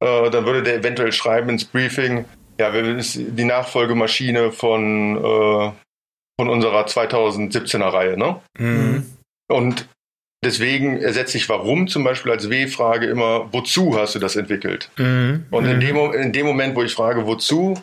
[0.00, 2.24] äh, dann würde der eventuell schreiben ins Briefing,
[2.58, 5.72] ja, wir ist die Nachfolgemaschine von, äh,
[6.38, 8.40] von unserer 2017er Reihe, ne?
[8.58, 9.06] Mhm.
[9.48, 9.88] Und
[10.44, 14.90] deswegen ersetze ich warum zum Beispiel als W-Frage immer, wozu hast du das entwickelt?
[14.96, 15.46] Mhm.
[15.50, 15.80] Und in, mhm.
[15.80, 17.74] dem, in dem Moment, wo ich frage, wozu,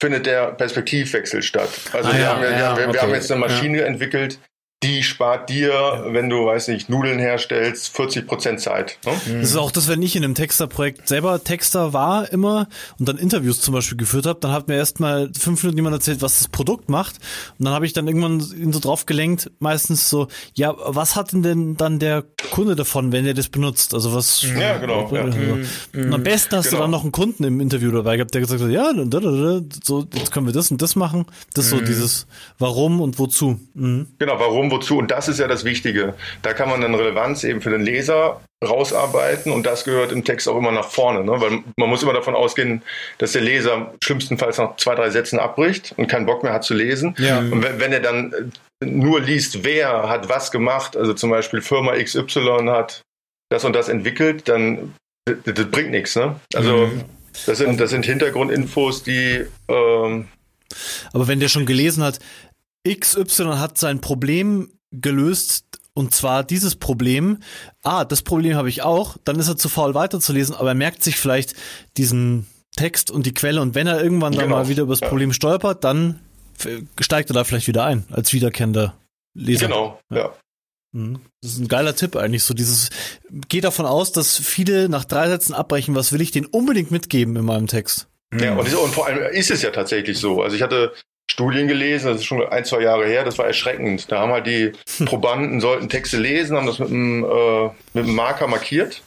[0.00, 1.70] findet der Perspektivwechsel statt.
[1.92, 2.94] Also ah, wir, ja, haben, ja, ja, wir, okay.
[2.94, 4.38] wir, haben, jetzt eine Maschine entwickelt,
[4.84, 8.98] die spart dir, wenn du, weiß nicht, Nudeln herstellst, 40 Prozent Zeit.
[9.04, 9.12] Ne?
[9.26, 9.40] Mhm.
[9.40, 12.68] Das ist auch das, wenn ich in einem Texterprojekt selber Texter war immer
[12.98, 15.94] und dann Interviews zum Beispiel geführt habe, dann hat mir erst mal fünf Minuten jemand
[15.94, 17.16] erzählt, was das Produkt macht
[17.58, 21.32] und dann habe ich dann irgendwann ihn so drauf gelenkt, meistens so, ja, was hat
[21.32, 23.94] denn, denn dann der Kunde davon, wenn er das benutzt?
[23.94, 24.42] Also was?
[24.42, 25.10] Ja, genau.
[25.12, 25.24] Ja.
[25.24, 26.76] Und am besten hast genau.
[26.76, 28.92] du dann noch einen Kunden im Interview dabei gehabt, der gesagt hat, ja,
[29.82, 31.24] so jetzt können wir das und das machen.
[31.54, 31.86] Das ist so mhm.
[31.86, 32.26] dieses
[32.58, 33.58] Warum und Wozu.
[33.74, 34.08] Mhm.
[34.18, 34.98] Genau, warum wozu.
[34.98, 36.14] Und das ist ja das Wichtige.
[36.42, 40.48] Da kann man dann Relevanz eben für den Leser rausarbeiten und das gehört im Text
[40.48, 41.40] auch immer nach vorne, ne?
[41.40, 42.82] weil man muss immer davon ausgehen,
[43.18, 46.72] dass der Leser schlimmstenfalls nach zwei, drei Sätzen abbricht und keinen Bock mehr hat zu
[46.72, 47.14] lesen.
[47.18, 47.40] Ja.
[47.40, 48.52] Und wenn, wenn er dann
[48.82, 53.02] nur liest, wer hat was gemacht, also zum Beispiel Firma XY hat
[53.50, 54.94] das und das entwickelt, dann
[55.26, 56.16] das, das bringt nichts.
[56.16, 56.36] Ne?
[56.54, 57.04] Also mhm.
[57.46, 60.28] das, sind, das sind Hintergrundinfos, die ähm,
[61.12, 62.18] aber wenn der schon gelesen hat,
[62.86, 65.64] XY hat sein Problem gelöst
[65.94, 67.38] und zwar dieses Problem.
[67.82, 69.16] Ah, das Problem habe ich auch.
[69.24, 71.54] Dann ist er zu faul weiterzulesen, aber er merkt sich vielleicht
[71.96, 74.42] diesen Text und die Quelle und wenn er irgendwann genau.
[74.42, 76.20] dann mal wieder über das Problem stolpert, dann
[77.00, 78.94] steigt er da vielleicht wieder ein als wiederkehrender
[79.34, 79.66] Leser.
[79.66, 80.32] Genau, ja.
[80.92, 81.20] Mhm.
[81.40, 82.44] Das ist ein geiler Tipp eigentlich.
[82.44, 82.90] So dieses,
[83.48, 85.94] geht davon aus, dass viele nach drei Sätzen abbrechen.
[85.94, 88.08] Was will ich denen unbedingt mitgeben in meinem Text?
[88.32, 90.42] Ja, und, und vor allem ist es ja tatsächlich so.
[90.42, 90.92] Also ich hatte
[91.30, 94.10] Studien gelesen, das ist schon ein, zwei Jahre her, das war erschreckend.
[94.10, 94.72] Da haben halt die
[95.04, 97.64] Probanden sollten Texte lesen, haben das mit einem, äh,
[97.94, 99.02] mit einem Marker markiert.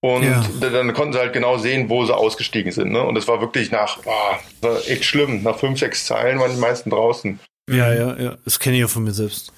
[0.00, 0.44] Und ja.
[0.60, 2.92] dann konnten sie halt genau sehen, wo sie ausgestiegen sind.
[2.92, 3.02] Ne?
[3.02, 5.42] Und das war wirklich nach, boah, war echt schlimm.
[5.42, 7.40] Nach fünf, sechs Zeilen waren die meisten draußen.
[7.70, 8.36] Ja, ja, ja.
[8.44, 9.52] Das kenne ich ja von mir selbst.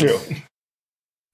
[0.00, 0.10] Ja.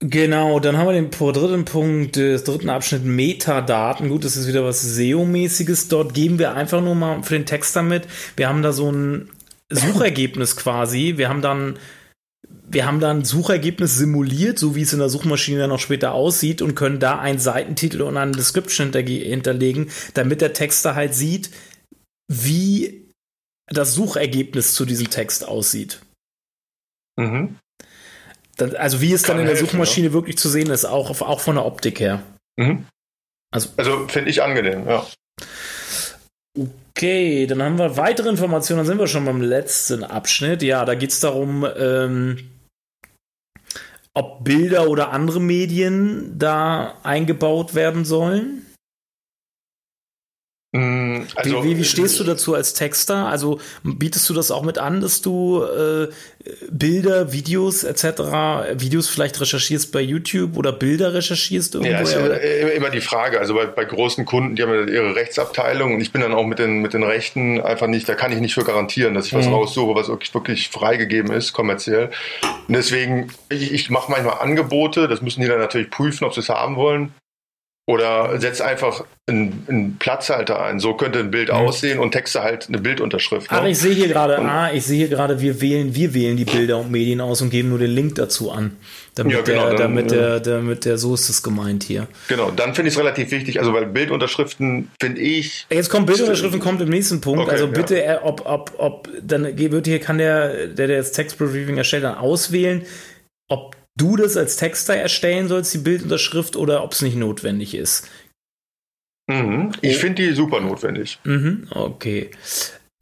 [0.03, 4.09] Genau, dann haben wir den dritten Punkt des dritten Abschnitt Metadaten.
[4.09, 5.89] Gut, das ist wieder was SEO-mäßiges.
[5.89, 8.07] Dort geben wir einfach nur mal für den Text damit.
[8.35, 9.29] Wir haben da so ein
[9.71, 11.13] Suchergebnis quasi.
[11.17, 11.77] Wir haben dann
[12.73, 16.61] wir haben dann Suchergebnis simuliert, so wie es in der Suchmaschine dann noch später aussieht
[16.61, 21.51] und können da einen Seitentitel und eine Description hinterlegen, damit der Texter halt sieht,
[22.29, 23.09] wie
[23.67, 26.01] das Suchergebnis zu diesem Text aussieht.
[27.17, 27.57] Mhm.
[28.57, 30.13] Das, also wie es Kann dann in der helfen, Suchmaschine ja.
[30.13, 32.23] wirklich zu sehen ist, auch, auch von der Optik her.
[32.57, 32.85] Mhm.
[33.51, 35.05] Also, also finde ich angenehm, ja.
[36.57, 40.61] Okay, dann haben wir weitere Informationen, dann sind wir schon beim letzten Abschnitt.
[40.61, 42.51] Ja, da geht es darum, ähm,
[44.13, 48.65] ob Bilder oder andere Medien da eingebaut werden sollen.
[50.73, 53.27] Mm, also, wie, wie, wie, stehst du dazu als Texter?
[53.27, 56.07] Also bietest du das auch mit an, dass du äh,
[56.69, 58.05] Bilder, Videos etc.,
[58.75, 61.91] Videos vielleicht recherchierst bei YouTube oder Bilder recherchierst irgendwo?
[61.91, 62.25] Ja, ist ja
[62.69, 63.39] immer die Frage.
[63.39, 66.45] Also bei, bei großen Kunden, die haben ja ihre Rechtsabteilung und ich bin dann auch
[66.45, 69.33] mit den, mit den Rechten einfach nicht, da kann ich nicht für garantieren, dass ich
[69.33, 69.53] was mhm.
[69.53, 72.11] raussuche, was wirklich, wirklich freigegeben ist, kommerziell.
[72.69, 76.39] Und deswegen, ich, ich mache manchmal Angebote, das müssen die dann natürlich prüfen, ob sie
[76.39, 77.13] es haben wollen.
[77.91, 80.79] Oder setz einfach einen, einen Platzhalter ein.
[80.79, 81.55] So könnte ein Bild mhm.
[81.55, 83.51] aussehen und Texte halt eine Bildunterschrift.
[83.51, 83.57] Ne?
[83.59, 86.45] Ach, ich sehe hier gerade, ah, ich sehe hier gerade, wir wählen, wir wählen die
[86.45, 88.77] Bilder und Medien aus und geben nur den Link dazu an.
[89.15, 92.07] Damit, ja, genau, der, dann, damit, der, damit der, so ist es gemeint hier.
[92.29, 95.67] Genau, dann finde ich es relativ wichtig, also weil Bildunterschriften finde ich.
[95.69, 97.41] Jetzt kommt Bildunterschriften, kommt im nächsten Punkt.
[97.41, 98.13] Okay, also bitte, ja.
[98.13, 102.05] Äh, ob, ob, ob, dann wird hier, kann der, der, der das Text Briefing erstellt,
[102.05, 102.85] dann auswählen,
[103.49, 108.07] ob du das als Texter erstellen sollst, die Bildunterschrift, oder ob es nicht notwendig ist.
[109.27, 109.71] Mhm.
[109.81, 111.19] Ich finde die super notwendig.
[111.23, 112.29] Mhm, okay.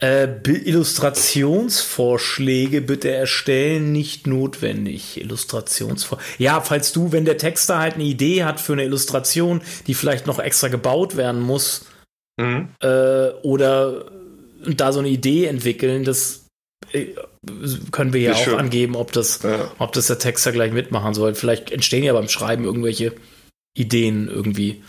[0.02, 5.20] Äh, Illustrationsvorschläge bitte erstellen, nicht notwendig.
[5.20, 6.42] Illustrationsvorschläge.
[6.42, 10.26] Ja, falls du, wenn der Texter halt eine Idee hat für eine Illustration, die vielleicht
[10.26, 11.84] noch extra gebaut werden muss,
[12.40, 12.70] mhm.
[12.80, 14.06] äh, oder
[14.66, 16.46] da so eine Idee entwickeln, das
[16.92, 17.06] äh,
[17.90, 18.58] können wir ja auch schön.
[18.58, 19.70] angeben, ob das, ja.
[19.78, 21.34] ob das der Texter gleich mitmachen soll.
[21.34, 23.14] Vielleicht entstehen ja beim Schreiben irgendwelche
[23.74, 24.82] Ideen irgendwie.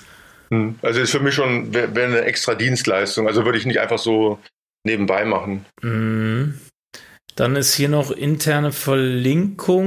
[0.49, 0.75] Hm.
[0.81, 3.27] Also ist für mich schon wäre wär eine extra Dienstleistung.
[3.27, 4.39] Also würde ich nicht einfach so
[4.83, 5.65] nebenbei machen.
[5.81, 6.59] Mhm.
[7.35, 9.85] Dann ist hier noch interne Verlinkung.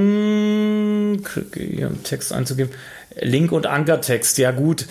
[1.54, 2.72] Hier einen Text einzugeben.
[3.20, 4.86] Link und Ankertext, ja gut.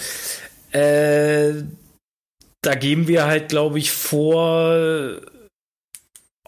[0.72, 1.64] Äh,
[2.62, 5.20] da geben wir halt, glaube ich, vor,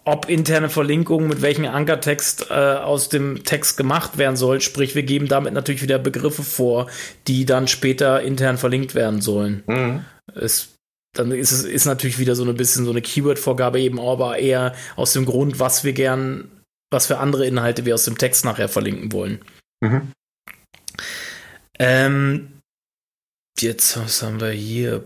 [0.05, 4.61] ob interne Verlinkungen mit welchem Ankertext äh, aus dem Text gemacht werden soll.
[4.61, 6.87] Sprich, wir geben damit natürlich wieder Begriffe vor,
[7.27, 9.63] die dann später intern verlinkt werden sollen.
[9.65, 10.05] Mhm.
[10.35, 10.75] Es,
[11.13, 14.75] dann ist es ist natürlich wieder so ein bisschen so eine Keyword-Vorgabe eben, aber eher
[14.95, 16.51] aus dem Grund, was wir gern,
[16.91, 19.41] was für andere Inhalte wir aus dem Text nachher verlinken wollen.
[19.81, 20.11] Mhm.
[21.79, 22.59] Ähm,
[23.59, 25.03] jetzt, was haben wir hier?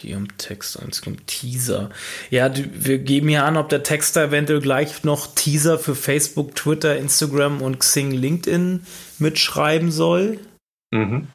[0.00, 1.90] Hier im Text ein, es kommt Teaser.
[2.30, 6.96] Ja, wir geben hier an, ob der Texter eventuell gleich noch Teaser für Facebook, Twitter,
[6.96, 8.86] Instagram und Xing, LinkedIn
[9.18, 10.38] mitschreiben soll.
[10.92, 11.28] Mhm.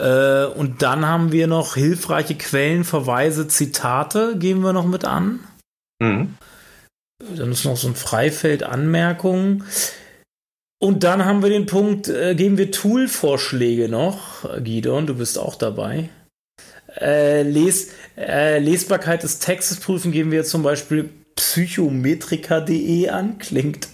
[0.00, 5.40] Äh, und dann haben wir noch hilfreiche Quellen, Verweise, Zitate, geben wir noch mit an.
[6.00, 6.36] Mhm.
[7.18, 9.64] Dann ist noch so ein Freifeld Anmerkungen.
[10.78, 14.44] Und dann haben wir den Punkt, äh, geben wir Tool-Vorschläge noch.
[14.62, 16.10] Gidon, du bist auch dabei.
[17.00, 23.38] Äh, Les, äh, Lesbarkeit des Textes prüfen geben wir zum Beispiel psychometrika.de an.
[23.38, 23.88] Klingt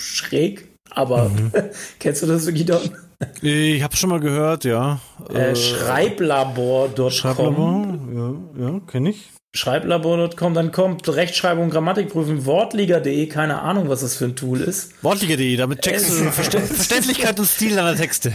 [0.00, 1.52] schräg, aber mhm.
[1.98, 2.96] kennst du das, Gidon?
[3.40, 5.00] Ich habe schon mal gehört, ja.
[5.32, 7.10] Äh, Schreiblabor.com.
[7.10, 8.34] Schreiblabor, ja,
[8.72, 9.30] ja kenne ich.
[9.56, 14.92] Schreiblabor.com, dann kommt Rechtschreibung, Grammatik prüfen, Wortliga.de, keine Ahnung, was das für ein Tool ist.
[15.02, 18.32] Wortliga.de, damit checkst du Verständlichkeit und Stil deiner Texte.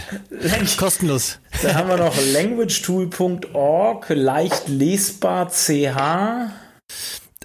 [0.77, 1.39] Kostenlos.
[1.61, 6.51] Da haben wir noch languagetool.org, leicht lesbar CH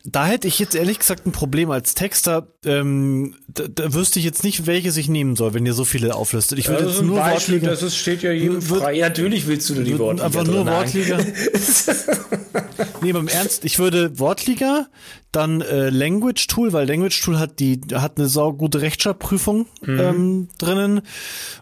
[0.07, 2.48] da hätte ich jetzt ehrlich gesagt ein Problem als Texter.
[2.66, 6.14] Ähm, da, da wüsste ich jetzt nicht, welches ich nehmen soll, wenn ihr so viele
[6.14, 6.59] auflistet.
[6.59, 7.70] Ich würde jetzt nur Beispiel, Wortliga.
[7.70, 8.92] Das ist, steht ja jedem frei.
[8.92, 10.26] Ja, natürlich willst du nur die Wortliga.
[10.26, 11.18] Einfach nur Wortliga.
[13.00, 14.88] nee, beim Ernst, ich würde Wortliga,
[15.32, 20.00] dann äh, Language Tool, weil Language Tool hat die hat eine saugute Rechtschreibprüfung mhm.
[20.00, 21.00] ähm, drinnen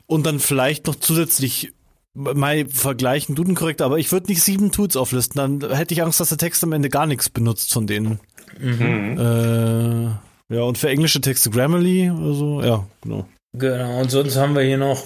[0.07, 1.73] und dann vielleicht noch zusätzlich
[2.15, 6.21] mal vergleichen, Duden korrekt, aber ich würde nicht sieben Tools auflisten, dann hätte ich Angst,
[6.21, 8.21] dass der Text am Ende gar nichts benutzt von denen.
[8.61, 9.19] Mhm.
[9.19, 13.27] Äh, ja, und für englische Texte Grammarly oder so, ja, genau.
[13.57, 15.05] Genau, und sonst haben wir hier noch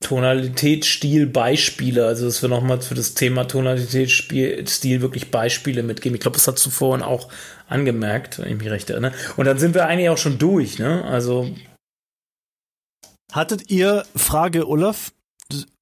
[0.00, 6.14] Tonalität, Stil, Beispiele, also dass wir nochmal für das Thema Tonalität, Stil wirklich Beispiele mitgeben.
[6.14, 7.28] Ich glaube, das hat zuvor auch
[7.68, 9.12] angemerkt, wenn ich mich recht erinnere.
[9.36, 11.04] Und dann sind wir eigentlich auch schon durch, ne?
[11.04, 11.50] Also.
[13.32, 15.12] Hattet ihr, Frage Olaf,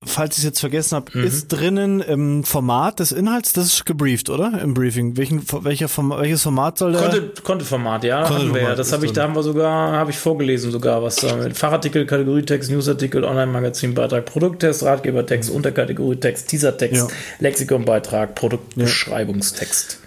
[0.04, 1.24] falls ich es jetzt vergessen habe, mhm.
[1.24, 4.60] ist drinnen im Format des Inhalts, das ist gebrieft, oder?
[4.60, 5.16] Im Briefing.
[5.16, 7.00] Welchen, welcher Format, welches Format soll der?
[7.00, 8.24] Konnte, konnte Format, ja.
[8.24, 8.74] Konnte Format, ja.
[8.74, 12.06] Das habe ich, da haben wir sogar, habe ich vorgelesen sogar, was da mit Fachartikel,
[12.06, 15.56] Kategorietext, Newsartikel, Online-Magazin, Beitrag, Produkttest, Ratgebertext, mhm.
[15.56, 17.16] Unterkategorietext, Teasertext, ja.
[17.40, 20.00] Lexikonbeitrag, Produktbeschreibungstext.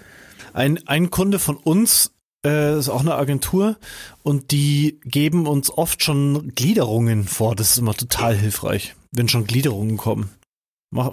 [0.52, 2.12] Ein, ein Kunde von uns
[2.44, 3.76] äh, ist auch eine Agentur
[4.22, 7.56] und die geben uns oft schon Gliederungen vor.
[7.56, 10.30] Das ist immer total hilfreich wenn schon Gliederungen kommen.
[10.90, 11.12] Mach,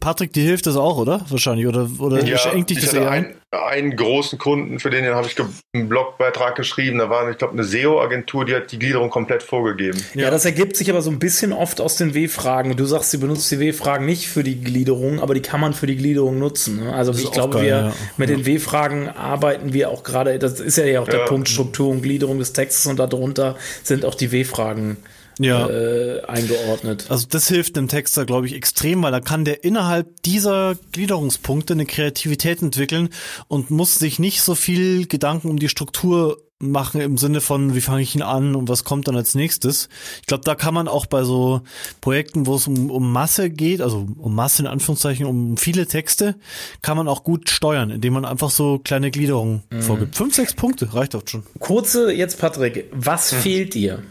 [0.00, 1.24] Patrick, dir hilft das auch, oder?
[1.28, 1.68] Wahrscheinlich.
[1.68, 3.36] Oder, oder ja, schenkt dich das eher ein?
[3.52, 5.36] Einen großen Kunden, für den, den habe ich
[5.72, 6.98] einen Blogbeitrag geschrieben.
[6.98, 10.02] Da war, ich glaube, eine SEO-Agentur, die hat die Gliederung komplett vorgegeben.
[10.14, 10.22] Ja.
[10.22, 12.76] ja, das ergibt sich aber so ein bisschen oft aus den W-Fragen.
[12.76, 15.86] Du sagst, sie benutzt die W-Fragen nicht für die Gliederung, aber die kann man für
[15.86, 16.80] die Gliederung nutzen.
[16.80, 16.92] Ne?
[16.92, 17.92] Also ich glaube, geil, wir ja.
[18.16, 22.02] mit den W-Fragen arbeiten wir auch gerade, das ist ja auch der Punkt Struktur und
[22.02, 23.54] Gliederung des Textes und darunter
[23.84, 24.96] sind auch die W-Fragen
[25.38, 25.68] ja.
[25.68, 27.06] äh, eingeordnet.
[27.08, 31.74] Also das hilft einem Texter, glaube ich, extrem, weil da kann der innerhalb dieser Gliederungspunkte
[31.74, 33.10] eine Kreativität entwickeln
[33.48, 37.82] und muss sich nicht so viel Gedanken um die Struktur machen im Sinne von, wie
[37.82, 39.88] fange ich ihn an und was kommt dann als nächstes.
[40.20, 41.60] Ich glaube, da kann man auch bei so
[42.00, 46.36] Projekten, wo es um, um Masse geht, also um Masse in Anführungszeichen, um viele Texte,
[46.80, 49.82] kann man auch gut steuern, indem man einfach so kleine Gliederungen mhm.
[49.82, 50.16] vorgibt.
[50.16, 51.42] Fünf, sechs Punkte reicht oft schon.
[51.58, 53.38] Kurze jetzt, Patrick, was hm.
[53.40, 54.02] fehlt dir?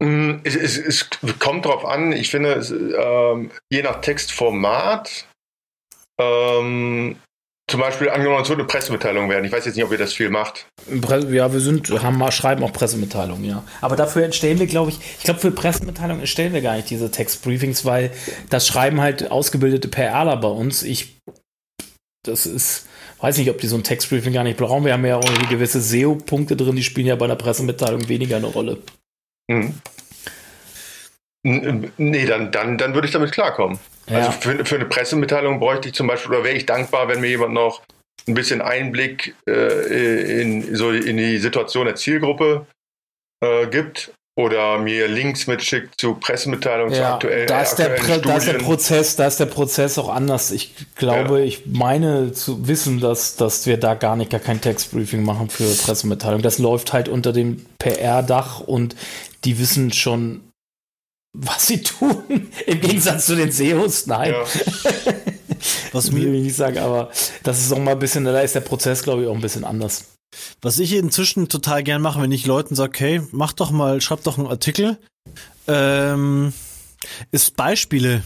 [0.00, 2.12] Mm, es, es, es, kommt drauf an.
[2.12, 5.26] Ich finde, es, ähm, je nach Textformat,
[6.20, 7.16] ähm,
[7.68, 9.44] zum Beispiel angenommen, es würde eine Pressemitteilung werden.
[9.44, 10.66] Ich weiß jetzt nicht, ob ihr das viel macht.
[10.88, 13.62] Ja, wir sind, haben schreiben auch Pressemitteilungen, ja.
[13.82, 17.10] Aber dafür erstellen wir, glaube ich, ich glaube, für Pressemitteilungen erstellen wir gar nicht diese
[17.10, 18.10] Textbriefings, weil
[18.48, 20.82] das schreiben halt ausgebildete PRler bei uns.
[20.82, 21.18] Ich,
[22.24, 22.86] das ist,
[23.20, 24.86] weiß nicht, ob die so ein Textbriefing gar nicht brauchen.
[24.86, 28.46] Wir haben ja auch gewisse SEO-Punkte drin, die spielen ja bei einer Pressemitteilung weniger eine
[28.46, 28.78] Rolle.
[29.48, 29.74] Mhm.
[31.42, 33.78] Nee, dann, dann, dann würde ich damit klarkommen.
[34.08, 34.18] Ja.
[34.18, 37.28] Also für, für eine Pressemitteilung bräuchte ich zum Beispiel, oder wäre ich dankbar, wenn mir
[37.28, 37.82] jemand noch
[38.26, 42.66] ein bisschen Einblick äh, in, so in die Situation der Zielgruppe
[43.42, 48.36] äh, gibt oder mir Links mitschickt zu Pressemitteilungen ja, zu aktuellen da ist, der, da
[48.36, 50.52] ist der Prozess, da ist der Prozess auch anders.
[50.52, 51.44] Ich glaube, ja.
[51.44, 55.64] ich meine zu wissen, dass, dass wir da gar nicht gar kein Textbriefing machen für
[55.64, 56.42] Pressemitteilungen.
[56.42, 58.94] Das läuft halt unter dem PR-Dach und
[59.44, 60.50] die wissen schon,
[61.36, 62.48] was sie tun.
[62.66, 64.32] Im Gegensatz zu den SEOs, nein.
[64.32, 64.44] Ja.
[65.92, 67.10] was mir, wie ich sage, aber
[67.42, 69.64] das ist auch mal ein bisschen, da ist der Prozess, glaube ich, auch ein bisschen
[69.64, 70.06] anders.
[70.60, 74.22] Was ich inzwischen total gern mache, wenn ich Leuten sage, hey, mach doch mal, schreib
[74.24, 74.98] doch einen Artikel,
[75.66, 76.52] ähm,
[77.30, 78.22] ist Beispiele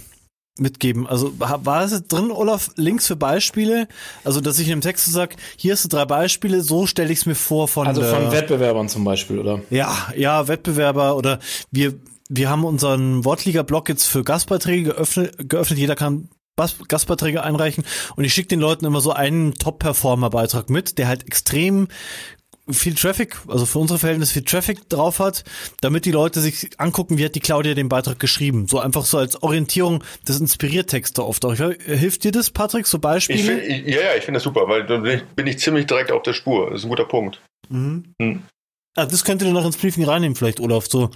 [0.58, 1.06] mitgeben.
[1.06, 3.88] Also war es drin, Olaf, Links für Beispiele?
[4.24, 7.20] Also, dass ich in dem Text sage, hier hast du drei Beispiele, so stelle ich
[7.20, 7.86] es mir vor von.
[7.86, 9.60] Also von Wettbewerbern zum Beispiel, oder?
[9.70, 11.38] Ja, ja, Wettbewerber oder
[11.70, 11.94] wir,
[12.28, 15.78] wir haben unseren Wortliga-Blog jetzt für Gastbeiträge geöffnet, geöffnet.
[15.78, 16.28] Jeder kann
[16.88, 17.84] Gastbeiträge einreichen
[18.16, 21.88] und ich schicke den Leuten immer so einen Top-Performer-Beitrag mit, der halt extrem
[22.70, 25.42] viel Traffic, also für unsere Verhältnisse viel Traffic drauf hat,
[25.80, 28.68] damit die Leute sich angucken, wie hat die Claudia den Beitrag geschrieben.
[28.68, 31.54] So einfach so als Orientierung, das inspiriert Texte oft auch.
[31.54, 33.60] Hilft dir das, Patrick, so Beispiele?
[33.62, 35.02] Ich ja, ja, ich finde das super, weil dann
[35.34, 36.70] bin ich ziemlich direkt auf der Spur.
[36.70, 37.40] Das ist ein guter Punkt.
[37.68, 38.14] Mhm.
[38.20, 38.42] Hm.
[38.94, 40.86] Ah, das könnte ihr noch ins Briefing reinnehmen, vielleicht, Olaf.
[40.88, 41.10] So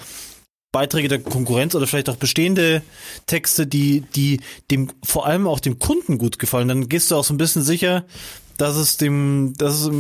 [0.73, 2.83] Beiträge der Konkurrenz oder vielleicht auch bestehende
[3.27, 4.41] Texte, die, die
[4.71, 6.69] dem, vor allem auch dem Kunden gut gefallen.
[6.69, 8.05] Dann gehst du auch so ein bisschen sicher,
[8.59, 9.91] dass es dem, dass es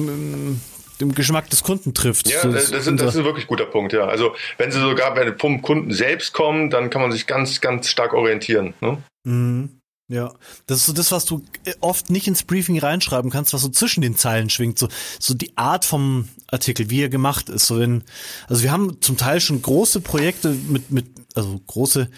[1.00, 2.28] dem Geschmack des Kunden trifft.
[2.28, 4.06] Ja, das, das, ist, das ist ein wirklich guter Punkt, ja.
[4.06, 8.14] Also wenn sie sogar vom Kunden selbst kommen, dann kann man sich ganz, ganz stark
[8.14, 8.74] orientieren.
[8.80, 8.98] Ne?
[9.24, 9.80] Mhm.
[10.08, 10.32] Ja,
[10.66, 13.68] das ist so das, was du äh, oft nicht ins Briefing reinschreiben kannst, was so
[13.68, 14.88] zwischen den Zeilen schwingt, so,
[15.18, 17.66] so die Art vom Artikel, wie er gemacht ist.
[17.66, 18.04] So wenn,
[18.46, 22.08] also wir haben zum Teil schon große Projekte mit, mit, also große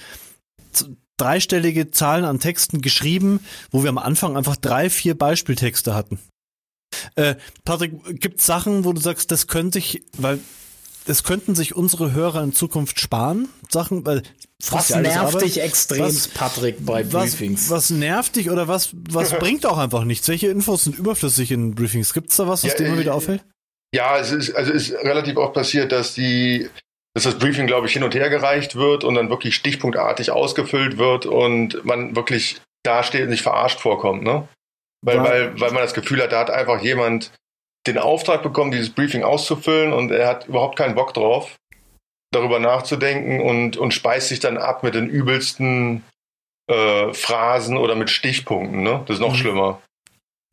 [1.17, 6.19] dreistellige Zahlen an Texten geschrieben, wo wir am Anfang einfach drei, vier Beispieltexte hatten.
[7.15, 10.41] Äh, Patrick, gibt Sachen, wo du sagst, das könnte ich, weil
[11.07, 13.49] das könnten sich unsere Hörer in Zukunft sparen?
[13.71, 14.23] Sachen, weil
[14.71, 17.71] was ja nervt dich extrem, was, Patrick, bei Briefings?
[17.71, 20.29] Was, nervt dich oder was, was bringt auch einfach nichts?
[20.29, 22.13] Welche Infos sind überflüssig in Briefings?
[22.13, 23.43] Gibt es da was, was ja, dir immer wieder auffällt?
[23.95, 26.69] Ja, es ist, also es ist relativ oft passiert, dass die,
[27.15, 30.99] dass das Briefing, glaube ich, hin und her gereicht wird und dann wirklich stichpunktartig ausgefüllt
[30.99, 34.47] wird und man wirklich da steht und sich verarscht vorkommt, ne?
[35.03, 37.33] Weil, weil, weil man das Gefühl hat, da hat einfach jemand
[37.87, 41.57] den Auftrag bekommen, dieses Briefing auszufüllen und er hat überhaupt keinen Bock drauf,
[42.33, 46.05] darüber nachzudenken und, und speist sich dann ab mit den übelsten
[46.69, 48.83] äh, Phrasen oder mit Stichpunkten.
[48.83, 49.03] Ne?
[49.07, 49.37] Das ist noch mhm.
[49.37, 49.83] schlimmer.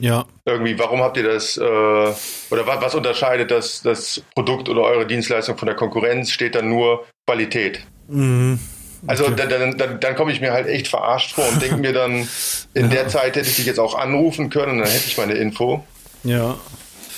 [0.02, 0.26] Ja.
[0.46, 5.08] Irgendwie, warum habt ihr das, äh, oder was, was unterscheidet das, das Produkt oder eure
[5.08, 6.32] Dienstleistung von der Konkurrenz?
[6.32, 7.86] Steht dann nur Qualität.
[8.08, 8.60] Mhm.
[9.08, 11.94] Also dann, dann, dann, dann komme ich mir halt echt verarscht vor und denke mir
[11.94, 12.28] dann,
[12.74, 12.88] in ja.
[12.88, 15.84] der Zeit hätte ich dich jetzt auch anrufen können, dann hätte ich meine Info.
[16.24, 16.58] Ja.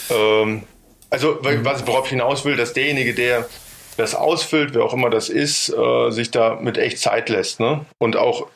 [0.10, 0.64] Ähm,
[1.10, 3.48] also was, worauf ich hinaus will, dass derjenige, der
[3.96, 7.86] das ausfüllt, wer auch immer das ist, äh, sich da mit echt Zeit lässt, ne?
[7.98, 8.48] Und auch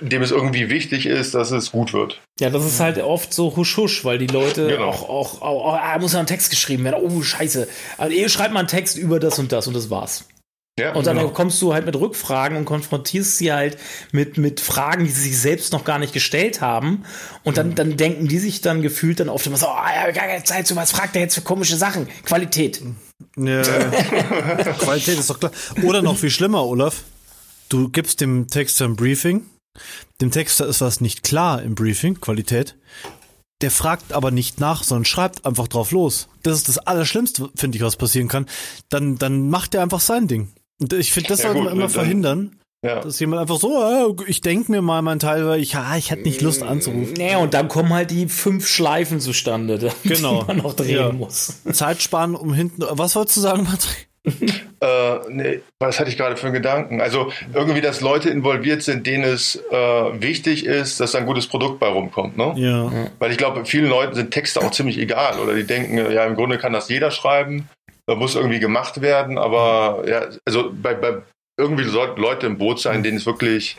[0.00, 2.20] dem es irgendwie wichtig ist, dass es gut wird.
[2.40, 4.88] Ja, das ist halt oft so husch husch, weil die Leute genau.
[4.88, 7.00] auch, auch, auch, auch ah, muss ja ein Text geschrieben werden.
[7.00, 7.68] Oh, scheiße.
[7.96, 10.24] Also, ihr schreibt mal einen Text über das und das und das war's.
[10.76, 11.28] Ja, und dann genau.
[11.28, 13.78] kommst du halt mit Rückfragen und konfrontierst sie halt
[14.10, 17.04] mit, mit Fragen, die sie sich selbst noch gar nicht gestellt haben.
[17.44, 17.74] Und dann, mhm.
[17.76, 20.66] dann denken die sich dann gefühlt dann oft immer so, oh, ja, gar keine Zeit,
[20.66, 22.08] so was fragt er jetzt für komische Sachen.
[22.24, 22.82] Qualität.
[23.36, 23.62] Ja.
[24.78, 25.52] Qualität ist doch klar.
[25.84, 27.04] Oder noch viel schlimmer, Olaf.
[27.68, 29.46] Du gibst dem Texter ein Briefing.
[30.20, 32.76] Dem Texter ist was nicht klar im Briefing, Qualität.
[33.60, 36.28] Der fragt aber nicht nach, sondern schreibt einfach drauf los.
[36.42, 38.46] Das ist das Allerschlimmste, finde ich, was passieren kann.
[38.88, 40.52] Dann, dann macht er einfach sein Ding.
[40.80, 42.58] Ich finde, das ja, sollte man immer verhindern.
[42.84, 43.00] Ja.
[43.00, 46.10] Dass jemand einfach so, äh, ich denke mir mal mein Teil, weil ich, ja, ich
[46.10, 47.14] hätte nicht Lust anzurufen.
[47.16, 50.42] Nee, und dann kommen halt die fünf Schleifen zustande, genau.
[50.42, 51.10] die man noch drehen ja.
[51.10, 51.62] muss.
[51.72, 52.84] Zeit sparen, um hinten.
[52.90, 54.08] Was wolltest du sagen, Patrick?
[54.80, 57.00] äh, nee, was hatte ich gerade für einen Gedanken?
[57.00, 61.78] Also irgendwie, dass Leute involviert sind, denen es äh, wichtig ist, dass ein gutes Produkt
[61.78, 62.36] bei rumkommt.
[62.36, 62.52] Ne?
[62.56, 63.10] Ja.
[63.18, 65.38] Weil ich glaube, vielen Leuten sind Texte auch ziemlich egal.
[65.40, 67.68] Oder die denken, ja, im Grunde kann das jeder schreiben
[68.06, 71.22] da muss irgendwie gemacht werden, aber ja, also bei, bei
[71.56, 73.76] irgendwie sollten Leute im Boot sein, denen es wirklich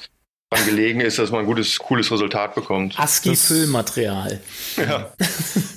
[0.49, 2.99] daran gelegen ist, dass man ein gutes, cooles Resultat bekommt.
[2.99, 4.41] ASCII-Füllmaterial.
[4.77, 5.13] Ja.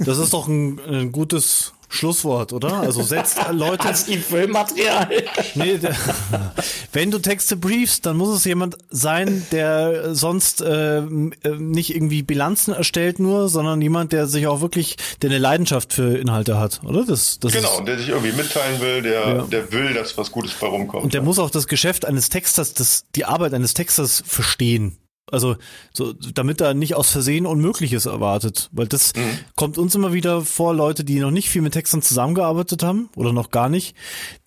[0.01, 2.81] Das ist doch ein, ein gutes Schlusswort, oder?
[2.81, 3.89] Also setzt Leute.
[3.89, 5.09] Hast die Filmmaterial?
[5.55, 5.95] Nee, der,
[6.93, 12.75] wenn du Texte briefst, dann muss es jemand sein, der sonst äh, nicht irgendwie Bilanzen
[12.75, 17.05] erstellt nur, sondern jemand, der sich auch wirklich, der eine Leidenschaft für Inhalte hat, oder?
[17.05, 19.43] Das, das genau, ist, der sich irgendwie mitteilen will, der, ja.
[19.43, 21.05] der will, dass was Gutes bei rumkommt.
[21.05, 21.25] Und der ja.
[21.25, 24.99] muss auch das Geschäft eines Texters, das, die Arbeit eines Texters verstehen.
[25.33, 25.57] Also,
[25.93, 28.69] so, damit da nicht aus Versehen Unmögliches erwartet.
[28.73, 29.39] Weil das mhm.
[29.57, 33.33] kommt uns immer wieder vor, Leute, die noch nicht viel mit Textern zusammengearbeitet haben oder
[33.33, 33.95] noch gar nicht.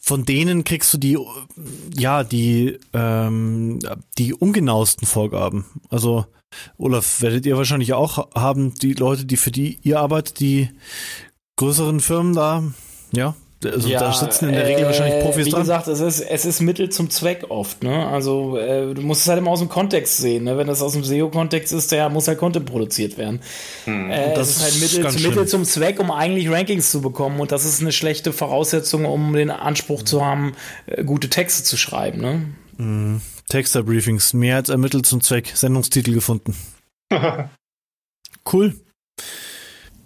[0.01, 1.17] Von denen kriegst du die,
[1.95, 3.79] ja, die, ähm,
[4.17, 5.65] die ungenauesten Vorgaben.
[5.89, 6.25] Also,
[6.77, 10.69] Olaf, werdet ihr wahrscheinlich auch haben, die Leute, die für die ihr arbeitet, die
[11.55, 12.63] größeren Firmen da,
[13.13, 15.59] ja, Also ja, da sitzen in der Regel äh, wahrscheinlich Profis wie dran.
[15.59, 17.83] Wie gesagt, es ist, es ist Mittel zum Zweck oft.
[17.83, 18.07] Ne?
[18.07, 20.45] Also äh, du musst es halt immer aus dem Kontext sehen.
[20.45, 20.57] Ne?
[20.57, 23.41] Wenn das aus dem SEO-Kontext ist, der muss halt Content produziert werden.
[23.85, 24.09] Hm.
[24.09, 27.39] Äh, das ist halt Mittel, zum, Mittel zum Zweck, um eigentlich Rankings zu bekommen.
[27.39, 30.53] Und das ist eine schlechte Voraussetzung, um den Anspruch zu haben,
[30.87, 32.19] äh, gute Texte zu schreiben.
[32.19, 32.45] Ne?
[32.77, 33.21] Hm.
[33.49, 35.51] Texter-Briefings, mehr als ermittelt zum Zweck.
[35.53, 36.55] Sendungstitel gefunden.
[38.51, 38.75] cool.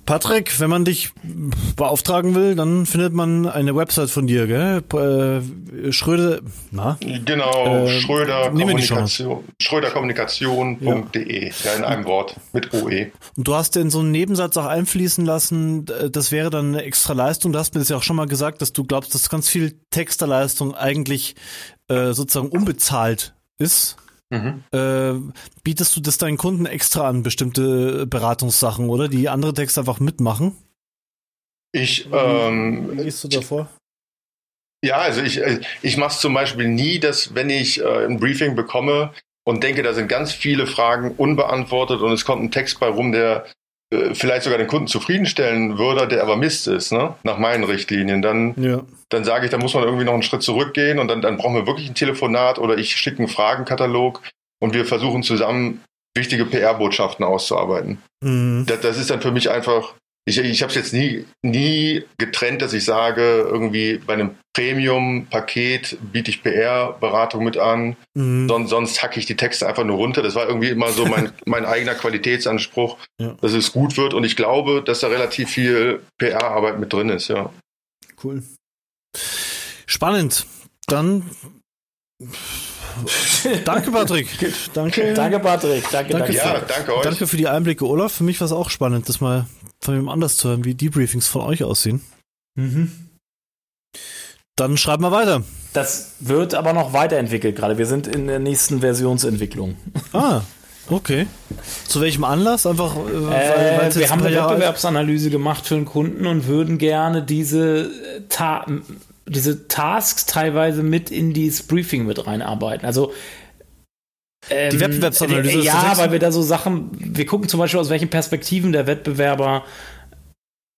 [0.06, 1.12] Patrick, wenn man dich
[1.76, 4.84] beauftragen will, dann findet man eine Website von dir, gell?
[4.94, 6.42] Äh, Schröder,
[6.72, 6.98] na?
[7.02, 11.54] Genau, äh, Schröder Kommunikation, schröderkommunikation.de, ja.
[11.64, 11.74] ja.
[11.74, 13.12] in einem Wort, mit OE.
[13.36, 17.14] Und du hast in so einen Nebensatz auch einfließen lassen, das wäre dann eine extra
[17.14, 17.52] Leistung.
[17.52, 19.80] Du hast mir das ja auch schon mal gesagt, dass du glaubst, dass ganz viel
[19.90, 21.36] Texterleistung eigentlich
[21.88, 23.98] äh, sozusagen unbezahlt ist.
[24.30, 24.64] Mhm.
[24.72, 25.14] Äh,
[25.64, 29.08] bietest du das deinen Kunden extra an, bestimmte Beratungssachen, oder?
[29.08, 30.56] Die andere Texte einfach mitmachen?
[31.72, 33.70] Ich, ähm, Wie gehst du davor?
[34.84, 38.20] Ja, also ich, äh, ich mache es zum Beispiel nie, dass wenn ich äh, ein
[38.20, 39.14] Briefing bekomme
[39.44, 43.12] und denke, da sind ganz viele Fragen unbeantwortet und es kommt ein Text bei rum,
[43.12, 43.46] der
[44.14, 47.16] vielleicht sogar den Kunden zufriedenstellen würde, der aber Mist ist, ne?
[47.24, 48.82] nach meinen Richtlinien, dann, ja.
[49.10, 51.56] dann sage ich, da muss man irgendwie noch einen Schritt zurückgehen und dann, dann brauchen
[51.56, 54.22] wir wirklich ein Telefonat oder ich schicke einen Fragenkatalog
[54.62, 55.82] und wir versuchen zusammen
[56.16, 57.98] wichtige PR-Botschaften auszuarbeiten.
[58.24, 58.66] Mhm.
[58.68, 59.94] Das, das ist dann für mich einfach
[60.28, 66.00] ich, ich habe es jetzt nie, nie getrennt, dass ich sage, irgendwie bei einem Premium-Paket
[66.12, 68.50] biete ich PR-Beratung mit an, mhm.
[68.50, 70.24] sonst, sonst hacke ich die Texte einfach nur runter.
[70.24, 73.36] Das war irgendwie immer so mein, mein eigener Qualitätsanspruch, ja.
[73.42, 74.16] dass es gut wird.
[74.16, 77.52] Und ich glaube, dass da relativ viel PR-Arbeit mit drin ist, ja.
[78.24, 78.42] Cool.
[79.86, 80.48] Spannend.
[80.88, 81.30] Dann
[83.64, 84.28] danke, Patrick.
[84.74, 85.14] Danke.
[85.14, 85.84] Danke, Patrick.
[85.92, 86.34] Danke, danke, danke.
[86.34, 87.04] Ja, danke euch.
[87.04, 88.14] Danke für die Einblicke, Olaf.
[88.14, 89.46] Für mich war es auch spannend, das mal
[89.82, 92.02] von jemand anders zu hören, wie die Briefings von euch aussehen.
[92.56, 92.92] Mhm.
[94.56, 95.44] Dann schreiben wir weiter.
[95.74, 97.78] Das wird aber noch weiterentwickelt gerade.
[97.78, 99.76] Wir sind in der nächsten Versionsentwicklung.
[100.14, 100.42] Ah,
[100.90, 101.28] okay.
[101.88, 102.66] Zu welchem Anlass?
[102.66, 107.22] Einfach, äh, weil, äh, wir haben eine Wettbewerbsanalyse gemacht für einen Kunden und würden gerne
[107.22, 107.92] diese,
[108.30, 108.66] Ta
[109.28, 112.86] diese Tasks teilweise mit in dieses Briefing mit reinarbeiten.
[112.86, 113.12] Also
[114.50, 115.60] ähm, die Wettbewerbsanalyse.
[115.60, 118.88] Äh, ja, weil wir da so Sachen, wir gucken zum Beispiel aus welchen Perspektiven der
[118.88, 119.64] Wettbewerber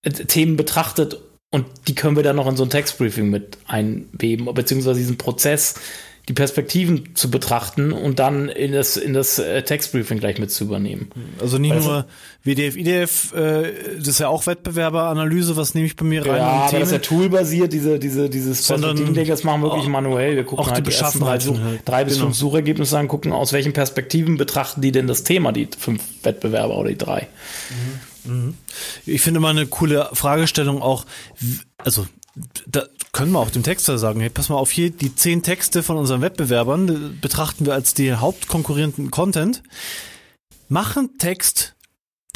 [0.03, 1.17] äh, Themen betrachtet
[1.51, 5.75] und die können wir dann noch in so ein Textbriefing mit einweben, beziehungsweise diesen Prozess
[6.27, 10.65] die Perspektiven zu betrachten und dann in das, in das äh, Textbriefing gleich mit zu
[10.65, 11.09] übernehmen.
[11.39, 12.05] Also nicht nur
[12.43, 16.37] WDF, IDF, äh, das ist ja auch Wettbewerberanalyse, was nehme ich bei mir rein?
[16.37, 20.35] Ja, aber das ist ja toolbasiert, diese, diese, dieses Perspektivending, das machen wir wirklich manuell.
[20.35, 21.81] Wir gucken halt die, die ersten drei, Such, halt.
[21.85, 22.25] drei bis genau.
[22.25, 26.77] fünf Suchergebnisse an, gucken, aus welchen Perspektiven betrachten die denn das Thema, die fünf Wettbewerber
[26.77, 27.27] oder die drei.
[27.69, 28.33] Mhm.
[28.33, 28.53] Mhm.
[29.05, 31.05] Ich finde mal eine coole Fragestellung auch,
[31.77, 32.05] also
[32.67, 35.81] da können wir auch dem Texter sagen, hey, pass mal auf hier, die zehn Texte
[35.83, 39.63] von unseren Wettbewerbern betrachten wir als die hauptkonkurrierenden Content.
[40.69, 41.76] Machen Text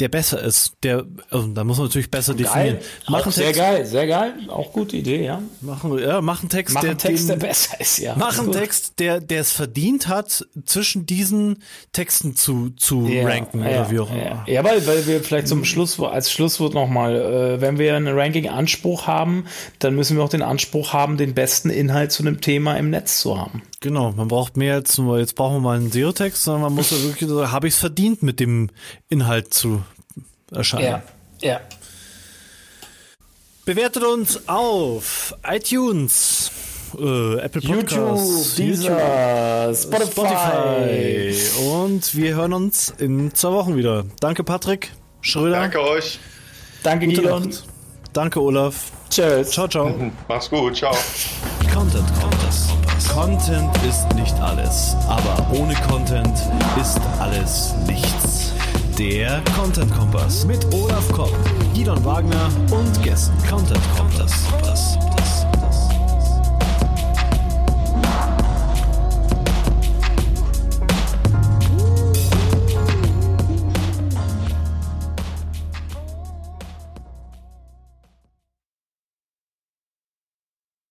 [0.02, 2.42] der besser ist, der, also da muss man natürlich besser geil.
[2.42, 2.78] definieren.
[3.08, 5.40] Machen Text, sehr geil, sehr geil, auch gute Idee, ja.
[5.60, 8.16] Machen, ja, machen Text, machen der, Text, den, der besser ist, ja.
[8.16, 13.68] Machen Text, der, der es verdient hat, zwischen diesen Texten zu, zu ja, ranken ja,
[13.68, 14.18] oder wie auch immer.
[14.18, 18.18] Ja, ja, weil, weil wir vielleicht zum Schlusswort, als Schlusswort nochmal, äh, wenn wir einen
[18.18, 19.44] Ranking-Anspruch haben,
[19.78, 23.20] dann müssen wir auch den Anspruch haben, den besten Inhalt zu einem Thema im Netz
[23.20, 23.62] zu haben.
[23.80, 26.90] Genau, man braucht mehr als nur, jetzt brauchen wir mal einen SEO-Text, sondern man muss
[26.90, 28.70] ja wirklich, habe ich es verdient, mit dem
[29.08, 29.82] Inhalt zu
[30.52, 30.84] erscheinen.
[30.84, 31.02] Ja,
[31.40, 31.60] ja.
[33.64, 36.50] Bewertet uns auf iTunes,
[36.98, 41.32] äh, Apple Podcasts, YouTube, Deezer, Spotify.
[41.34, 41.60] Spotify.
[41.68, 44.04] Und wir hören uns in zwei Wochen wieder.
[44.18, 44.90] Danke, Patrick
[45.20, 45.60] Schröder.
[45.60, 46.18] Danke euch.
[46.82, 47.54] Danke, Gidon.
[48.12, 48.90] Danke, Olaf.
[49.08, 49.50] Tschüss.
[49.50, 49.94] Ciao, ciao.
[50.28, 50.76] Mach's gut.
[50.76, 50.92] Ciao.
[51.72, 52.68] Content Kompass.
[53.14, 56.36] Content ist nicht alles, aber ohne Content
[56.80, 58.31] ist alles nichts.
[58.98, 61.32] Der Content Kompass mit Olaf Kopp,
[61.72, 63.32] Gidon Wagner und Gästen.
[63.48, 64.48] Content Kompass.